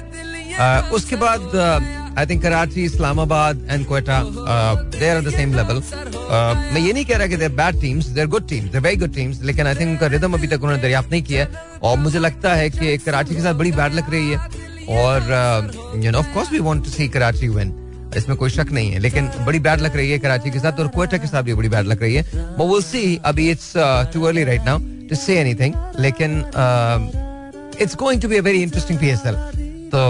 Uh, 0.60 0.92
उसके 0.92 1.16
बाद 1.16 1.40
uh, 1.40 1.99
I 2.18 2.26
think 2.26 2.42
Karachi 2.42 2.84
Islamabad 2.84 3.66
and 3.70 3.86
Quetta 3.86 4.22
there 4.98 5.16
are 5.16 5.22
the 5.22 5.34
same 5.34 5.54
level 5.54 5.82
मैं 6.74 6.80
ये 6.80 6.92
नहीं 6.92 7.04
कह 7.04 7.16
रहा 7.16 7.26
कि 7.26 7.36
they're 7.36 7.48
bad 7.56 7.80
teams 7.80 8.06
they're 8.16 8.26
good 8.26 8.48
teams 8.48 8.70
they're 8.72 8.80
very 8.80 8.96
good 8.96 9.14
teams 9.14 9.42
लेकिन 9.42 9.66
आई 9.66 9.74
थिंक 9.74 9.90
उनका 9.90 10.06
रिदम 10.14 10.32
अभी 10.34 10.46
तक 10.46 10.62
उन्होंने 10.62 10.82
दरियाफ्त 10.82 11.10
नहीं 11.10 11.22
किया 11.22 11.46
और 11.82 11.98
मुझे 11.98 12.18
लगता 12.18 12.54
है 12.54 12.70
कि 12.70 12.96
कराची 12.98 13.34
के 13.34 13.42
साथ 13.42 13.54
बड़ी 13.54 13.72
बैड 13.72 13.94
लग 13.94 14.10
रही 14.10 14.30
है। 14.30 14.38
और 14.90 16.00
you 16.04 16.10
know 16.10 16.18
of 16.18 16.32
course 16.34 16.52
we 16.52 16.58
want 16.58 16.84
to 16.84 16.90
see 16.90 17.08
Karachi 17.08 17.48
win 17.48 17.74
इसमें 18.16 18.36
कोई 18.36 18.50
शक 18.50 18.70
नहीं 18.72 18.90
है, 18.92 18.98
लेकिन 18.98 19.30
बड़ी 19.46 19.58
बैड 19.58 19.80
लग 19.80 19.96
रही 19.96 20.10
है 20.10 20.18
कराची 20.18 20.50
के 20.50 20.58
साथ 20.58 20.80
और 20.80 20.88
कोयटा 20.94 21.18
के 21.18 21.26
साथ 21.26 21.42
भी 21.42 21.54
बड़ी 21.54 21.68
बैड 21.68 21.86
लग 21.86 22.02
रही 22.02 22.14
है। 22.14 22.22
वो 22.58 22.66
विल 22.72 22.82
सी 22.82 23.20
अभी 23.24 23.50
it's 23.50 23.72
too 24.12 24.22
early 24.22 24.44
right 24.44 24.64
now 24.64 24.78
to 25.10 25.16
say 25.16 25.38
anything 25.40 25.74
लेकिन 25.98 26.38
it's 27.80 27.96
going 27.96 28.22
to 28.22 28.28
be 28.28 28.36
a 28.36 28.42
very 28.42 28.62
interesting 28.62 28.98
PSL 28.98 29.34
तो 29.94 30.00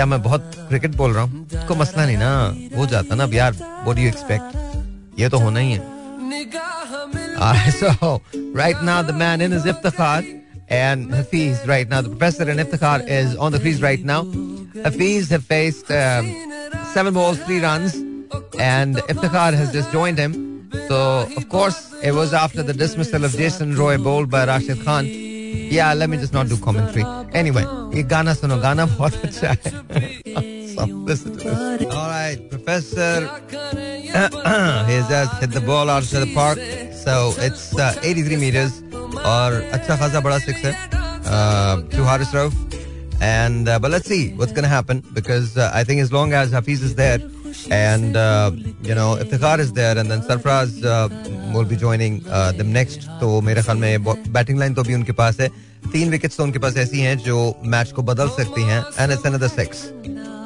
क्या 0.00 0.06
मैं 0.06 0.20
बहुत 0.22 0.52
क्रिकेट 0.68 0.94
बोल 0.96 1.12
रहा 1.12 1.22
हूँ 1.22 1.66
को 1.68 1.74
मसला 1.76 2.04
नहीं 2.06 2.16
ना 2.18 2.76
हो 2.76 2.84
जाता 2.92 3.14
ना 3.14 3.24
अब 3.24 3.34
यार 3.34 3.52
वो 3.84 3.92
डू 3.92 4.02
एक्सपेक्ट 4.08 5.18
ये 5.20 5.28
तो 5.28 5.38
होना 5.38 5.60
ही 5.60 5.72
है 5.72 5.98
so 7.80 7.90
right 8.60 8.80
now 8.88 8.96
the 9.10 9.16
man 9.24 9.44
in 9.46 9.56
is 9.58 9.66
Iftikhar 9.74 10.24
and 10.78 11.14
Hafiz 11.18 11.60
right 11.72 11.92
now 11.92 12.00
the 12.00 12.14
professor 12.16 12.48
and 12.54 12.64
Iftikhar 12.64 12.96
is 13.18 13.36
on 13.36 13.52
the 13.52 13.60
crease 13.66 13.82
right 13.86 14.08
now 14.14 14.20
Hafiz 14.88 15.28
have 15.36 15.44
faced 15.54 15.92
um, 16.00 16.34
seven 16.96 17.12
balls 17.20 17.46
three 17.46 17.60
runs 17.68 18.02
and 18.72 19.06
Iftikhar 19.16 19.48
has 19.62 19.70
just 19.80 19.92
joined 19.98 20.26
him 20.26 20.38
so 20.88 21.02
of 21.42 21.50
course 21.56 21.82
it 22.02 22.20
was 22.22 22.32
after 22.44 22.62
the 22.62 22.82
dismissal 22.84 23.30
of 23.30 23.36
Jason 23.42 23.76
Roy 23.84 23.98
bowled 23.98 24.30
by 24.38 24.46
Rashid 24.46 24.82
Khan 24.86 25.16
yeah 25.77 25.93
let 25.93 26.09
me 26.09 26.17
just 26.17 26.33
not 26.33 26.47
do 26.47 26.57
commentary 26.67 27.05
anyway 27.41 27.65
ये 27.95 28.03
गाना 28.13 28.33
सुनो 28.41 28.57
गाना 28.61 28.85
बहुत 28.97 29.13
अच्छा 29.25 29.47
है 29.49 29.71
so, 30.75 30.85
listen 31.09 31.37
to 31.37 31.49
this. 31.49 31.93
all 31.97 32.09
right 32.09 32.49
professor 32.49 33.11
he's 34.89 35.07
just 35.13 35.33
hit 35.43 35.51
the 35.57 35.63
ball 35.69 35.89
out 35.89 36.03
of 36.03 36.19
the 36.25 36.31
park 36.33 36.59
so 37.03 37.33
it's 37.47 37.65
uh, 37.79 37.93
83 38.03 38.37
meters 38.45 38.81
और 39.33 39.61
अच्छा 39.73 39.95
खासा 39.97 40.19
बड़ा 40.27 40.37
six 40.45 40.65
है 40.65 40.73
uh, 41.35 41.75
to 41.95 42.03
Haris 42.09 42.33
Rauf 42.39 42.53
and 43.21 43.69
uh, 43.69 43.79
but 43.79 43.91
let's 43.91 44.07
see 44.07 44.33
what's 44.41 44.51
going 44.51 44.63
to 44.63 44.73
happen 44.75 45.01
because 45.13 45.57
uh, 45.57 45.71
I 45.73 45.83
think 45.83 46.01
as 46.01 46.11
long 46.11 46.33
as 46.33 46.51
Hafiz 46.51 46.83
is 46.83 46.95
there 46.95 47.19
and 47.70 48.16
uh, 48.16 48.50
you 48.82 48.94
know 48.94 49.16
Iftikhar 49.16 49.58
is 49.58 49.72
there 49.72 49.98
and 49.98 50.10
then 50.10 50.22
Sarfraz 50.22 50.84
uh, 50.84 51.08
will 51.54 51.64
be 51.64 51.76
joining 51.76 52.22
uh, 52.28 52.52
them 52.52 52.72
next. 52.72 53.08
तो 53.20 53.40
मेरे 53.40 53.62
ख्याल 53.62 53.76
में 53.78 54.04
batting 54.32 54.58
line 54.58 54.74
तो 54.74 54.82
भी 54.82 54.94
उनके 54.94 55.12
पास 55.12 55.40
है 55.40 55.48
तीन 55.92 56.10
wickets 56.10 56.36
तो 56.36 56.42
उनके 56.44 56.58
पास 56.58 56.76
ऐसी 56.76 57.00
हैं 57.00 57.16
जो 57.24 57.38
मैच 57.74 57.92
को 57.92 58.02
बदल 58.02 58.28
सकती 58.38 58.62
हैं 58.70 58.84
एंड 58.98 59.12
इट्स 59.12 59.26
अनदर 59.26 59.48
सिक्स 59.48 59.84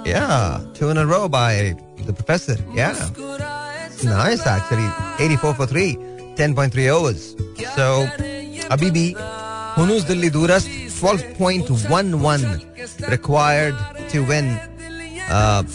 या 0.09 0.27
two 0.81 0.91
in 0.91 0.97
a 0.97 1.03
row 1.13 1.29
by 1.29 1.71
the 2.01 2.15
professor 2.21 2.65
या 2.79 2.93
nice 4.05 4.41
actually 4.57 4.89
84 5.29 5.55
for 5.59 5.67
3 5.75 5.97
10.3 6.41 6.89
overs 6.91 7.23
so 7.77 7.89
अभी 8.75 8.91
भी 8.91 9.15
हुनूस 9.79 10.03
दिल्ली 10.09 10.31
दूरस्त 10.31 10.69
12.11 11.03 13.11
रिक्वायर्ड 13.11 13.77
टू 14.13 14.23
विन 14.27 14.57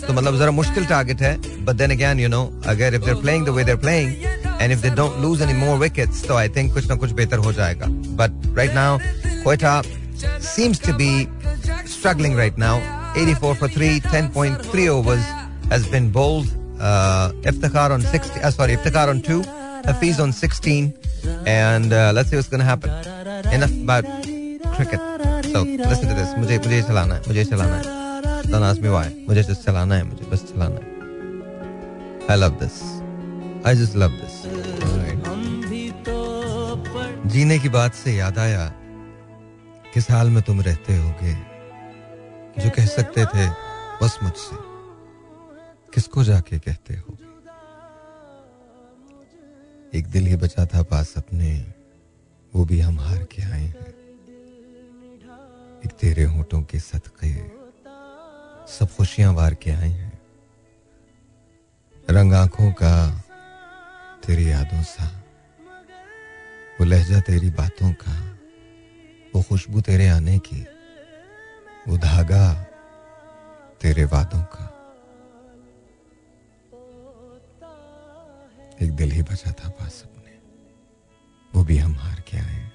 तो 0.06 0.12
मतलब 0.12 0.38
जरा 0.38 0.50
मुश्किल 0.50 0.86
टारगेट 0.86 1.22
है 1.22 1.36
but 1.64 1.76
then 1.76 1.90
again 1.90 2.20
you 2.20 2.28
know 2.28 2.42
अगर 2.68 2.94
if 2.94 3.04
they're 3.04 3.20
playing 3.20 3.46
the 3.46 3.56
way 3.58 3.64
they're 3.64 3.78
playing 3.86 4.24
and 4.60 4.72
if 4.72 4.78
they 4.78 4.90
don't 5.02 5.20
lose 5.22 5.42
any 5.42 5.52
more 5.58 5.78
wickets 5.78 6.24
तो 6.28 6.36
आई 6.36 6.48
थिंक 6.56 6.72
कुछ 6.74 6.88
ना 6.88 6.94
कुछ 7.04 7.12
बेहतर 7.20 7.38
हो 7.46 7.52
जाएगा 7.52 7.86
but 8.20 8.56
right 8.58 8.74
now 8.74 8.98
Quetta 9.44 9.80
seems 10.40 10.78
to 10.78 10.92
be 10.98 11.06
struggling 11.92 12.36
right 12.36 12.58
now 12.62 12.74
84 13.16 13.54
for 13.54 13.68
3, 13.68 14.00
10.3 14.00 14.88
overs 14.88 15.24
has 15.70 15.86
been 15.88 16.10
bowled. 16.10 16.46
Uh, 16.80 17.30
Iftikhar 17.42 17.90
on 17.90 18.02
60, 18.02 18.40
uh, 18.40 18.50
sorry, 18.50 18.76
Iftikhar 18.76 19.08
on 19.08 19.20
2, 19.20 19.42
Hafiz 19.84 20.18
on 20.18 20.32
16. 20.32 20.92
And 21.46 21.92
uh, 21.92 22.12
let's 22.14 22.30
see 22.30 22.36
what's 22.36 22.48
going 22.48 22.60
to 22.60 22.66
happen. 22.66 22.90
Enough 23.52 23.72
about 23.82 24.04
cricket. 24.74 25.00
So 25.44 25.62
listen 25.62 26.08
to 26.08 26.14
this. 26.14 26.34
मुझे 26.38 26.58
मुझे 26.58 26.82
चलाना 26.82 27.14
है 27.14 27.22
मुझे 27.28 27.44
चलाना 27.44 27.76
है 27.76 28.07
Don't 28.51 28.63
ask 28.63 28.81
me 28.81 28.89
why. 28.89 29.07
मुझे 29.27 29.43
just 29.43 29.65
चलाना 29.65 29.95
है, 29.95 30.03
मुझे 30.03 30.25
बस 30.29 30.43
चलाना 30.51 30.79
है 30.83 30.97
I 32.27 32.35
love 32.35 32.55
this. 32.61 32.77
I 33.65 33.73
just 33.75 33.95
love 33.95 34.15
this. 34.21 34.35
Alright. 34.85 35.19
जीने 37.31 37.57
की 37.59 37.69
बात 37.69 37.93
से 37.93 38.15
याद 38.15 38.37
आया 38.39 38.65
किस 39.93 40.09
हाल 40.11 40.29
में 40.29 40.41
तुम 40.43 40.61
रहते 40.61 40.95
होगे, 40.97 41.33
जो 42.63 42.69
कह 42.75 42.85
सकते 42.85 43.25
थे, 43.25 43.47
बस 44.01 44.17
मुझसे 44.23 44.55
किसको 45.93 46.23
जाके 46.23 46.59
कहते 46.59 46.93
हो 46.95 47.17
एक 49.93 50.07
दिल 50.07 50.25
ही 50.27 50.35
बचा 50.35 50.65
था 50.73 50.81
पास 50.89 51.13
अपने, 51.17 51.51
वो 52.53 52.65
भी 52.65 52.79
हम 52.79 52.99
हार 52.99 53.23
के 53.31 53.41
आए 53.41 53.61
हैं 53.61 53.87
एक 55.85 55.91
तेरे 56.01 56.23
होठों 56.35 56.61
के 56.63 56.79
सदके 56.79 57.33
सब 58.69 58.87
खुशियाँ 58.95 59.33
वार 59.33 59.53
के 59.53 59.71
आई 59.71 59.91
हैं। 59.91 60.19
रंग 62.09 62.33
आँखों 62.33 62.71
का 62.71 62.93
तेरी 64.25 64.51
यादों 64.51 64.83
सा, 64.83 65.05
वो 66.79 66.85
लहजा 66.85 67.19
तेरी 67.19 67.49
बातों 67.49 67.93
का, 67.93 68.13
वो 69.35 69.41
खुशबू 69.41 69.81
तेरे 69.81 70.07
आने 70.07 70.39
की, 70.39 70.61
वो 71.87 71.97
धागा 71.97 72.53
तेरे 73.81 74.05
वादों 74.05 74.43
का। 74.43 74.65
एक 78.81 78.91
दिल 78.91 79.11
ही 79.11 79.21
बचा 79.21 79.51
था 79.51 79.69
पास 79.69 80.03
अपने, 80.05 80.39
वो 81.55 81.63
भी 81.63 81.77
हम 81.77 81.95
हार 81.95 82.21
के 82.21 82.37
आए 82.37 82.71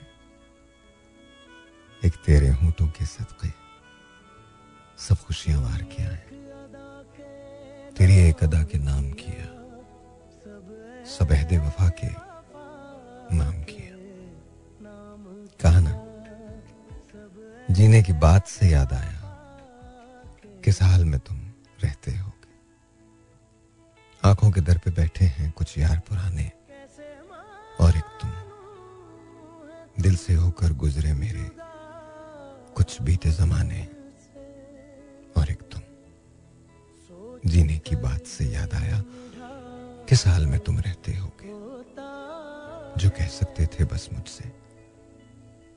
एक 2.05 2.15
तेरे 2.27 2.49
होठों 2.49 2.89
के 2.89 3.07
सदके। 3.07 3.64
सब 4.99 5.17
खुशियाँ 5.27 5.61
वार 5.63 5.83
के 5.93 6.03
आए 6.03 6.23
तेरी 7.97 8.17
एक 8.29 8.43
अदा 8.45 8.63
के 8.63 8.79
नाम 8.79 9.11
किया। 9.13 9.47
सब 11.07 11.33
अहदे 11.33 11.59
वफा 11.59 11.89
के 12.01 12.09
नाम 13.37 13.63
किया। 13.63 13.93
कहा 15.63 15.81
ना, 15.81 15.95
जीने 17.71 18.03
की 18.03 18.13
बात 18.13 18.47
से 18.47 18.69
याद 18.69 18.93
आया 18.93 19.21
किस 20.65 20.83
हाल 20.83 21.05
में 21.05 21.19
तुम 21.21 21.39
रहते 21.85 22.17
हो 22.17 22.33
आँखों 24.23 24.51
के 24.51 24.61
दर 24.61 24.79
पे 24.79 24.91
बैठे 24.91 25.25
हैं 25.39 25.51
कुछ 25.53 25.79
यार 25.79 25.99
पुराने 26.09 26.51
और 27.81 27.97
एक 27.97 28.09
तुम। 28.21 28.31
दिल 30.03 30.17
से 30.17 30.35
होकर 30.35 30.73
गुजरे 30.73 31.13
मेरे 31.13 31.51
कुछ 32.77 33.01
बीते 33.03 33.31
जमाने। 33.31 33.87
जीने 37.47 37.79
की 37.79 37.97
बात 37.97 38.23
से 38.25 38.45
याद 38.45 38.75
आया 38.75 39.03
किस 40.09 40.27
हाल 40.27 40.47
में 40.47 40.59
तुम 40.61 40.79
रहते 40.79 41.13
होगे, 41.13 41.51
जो 43.03 43.11
कह 43.11 43.27
सकते 43.27 43.67
थे 43.67 43.85
बस 43.85 44.09
मुझसे। 44.13 44.49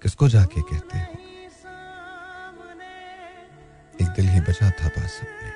किसको 0.01 0.27
जाके 0.29 0.61
कहते 0.61 0.97
हो? 0.97 1.05
एक 4.01 4.09
दिल 4.15 4.27
ही 4.27 4.41
बचा 4.41 4.69
था 4.69 4.87
पास 4.87 5.19
अपने। 5.21 5.51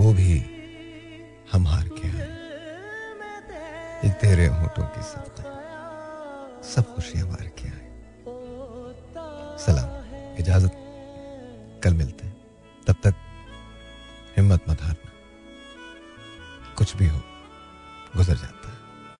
वो 0.00 0.12
भी 0.12 0.32
हम 1.52 1.66
हार 1.66 1.88
के 1.88 2.08
आए 2.08 2.36
एक 4.04 4.12
तेरे 4.12 4.46
होठों 4.46 4.86
के 4.86 5.02
सदका 5.02 5.52
सब 6.64 6.94
खुशियाँ 6.94 7.26
मार 7.28 7.46
के 7.58 7.68
आए। 7.68 7.84
सलाम, 9.58 9.90
इजाज़त। 10.38 10.72
कल 11.84 11.94
मिलते 11.94 12.26
हैं। 12.26 12.36
तब 12.86 12.96
तक 13.04 13.14
हिम्मत 14.46 14.64
मत 14.70 14.82
हारना। 14.82 15.10
कुछ 16.74 16.96
भी 16.96 17.06
हो 17.08 17.20
गुजर 18.16 18.36
जाता 18.36 18.68
है। 18.68 18.75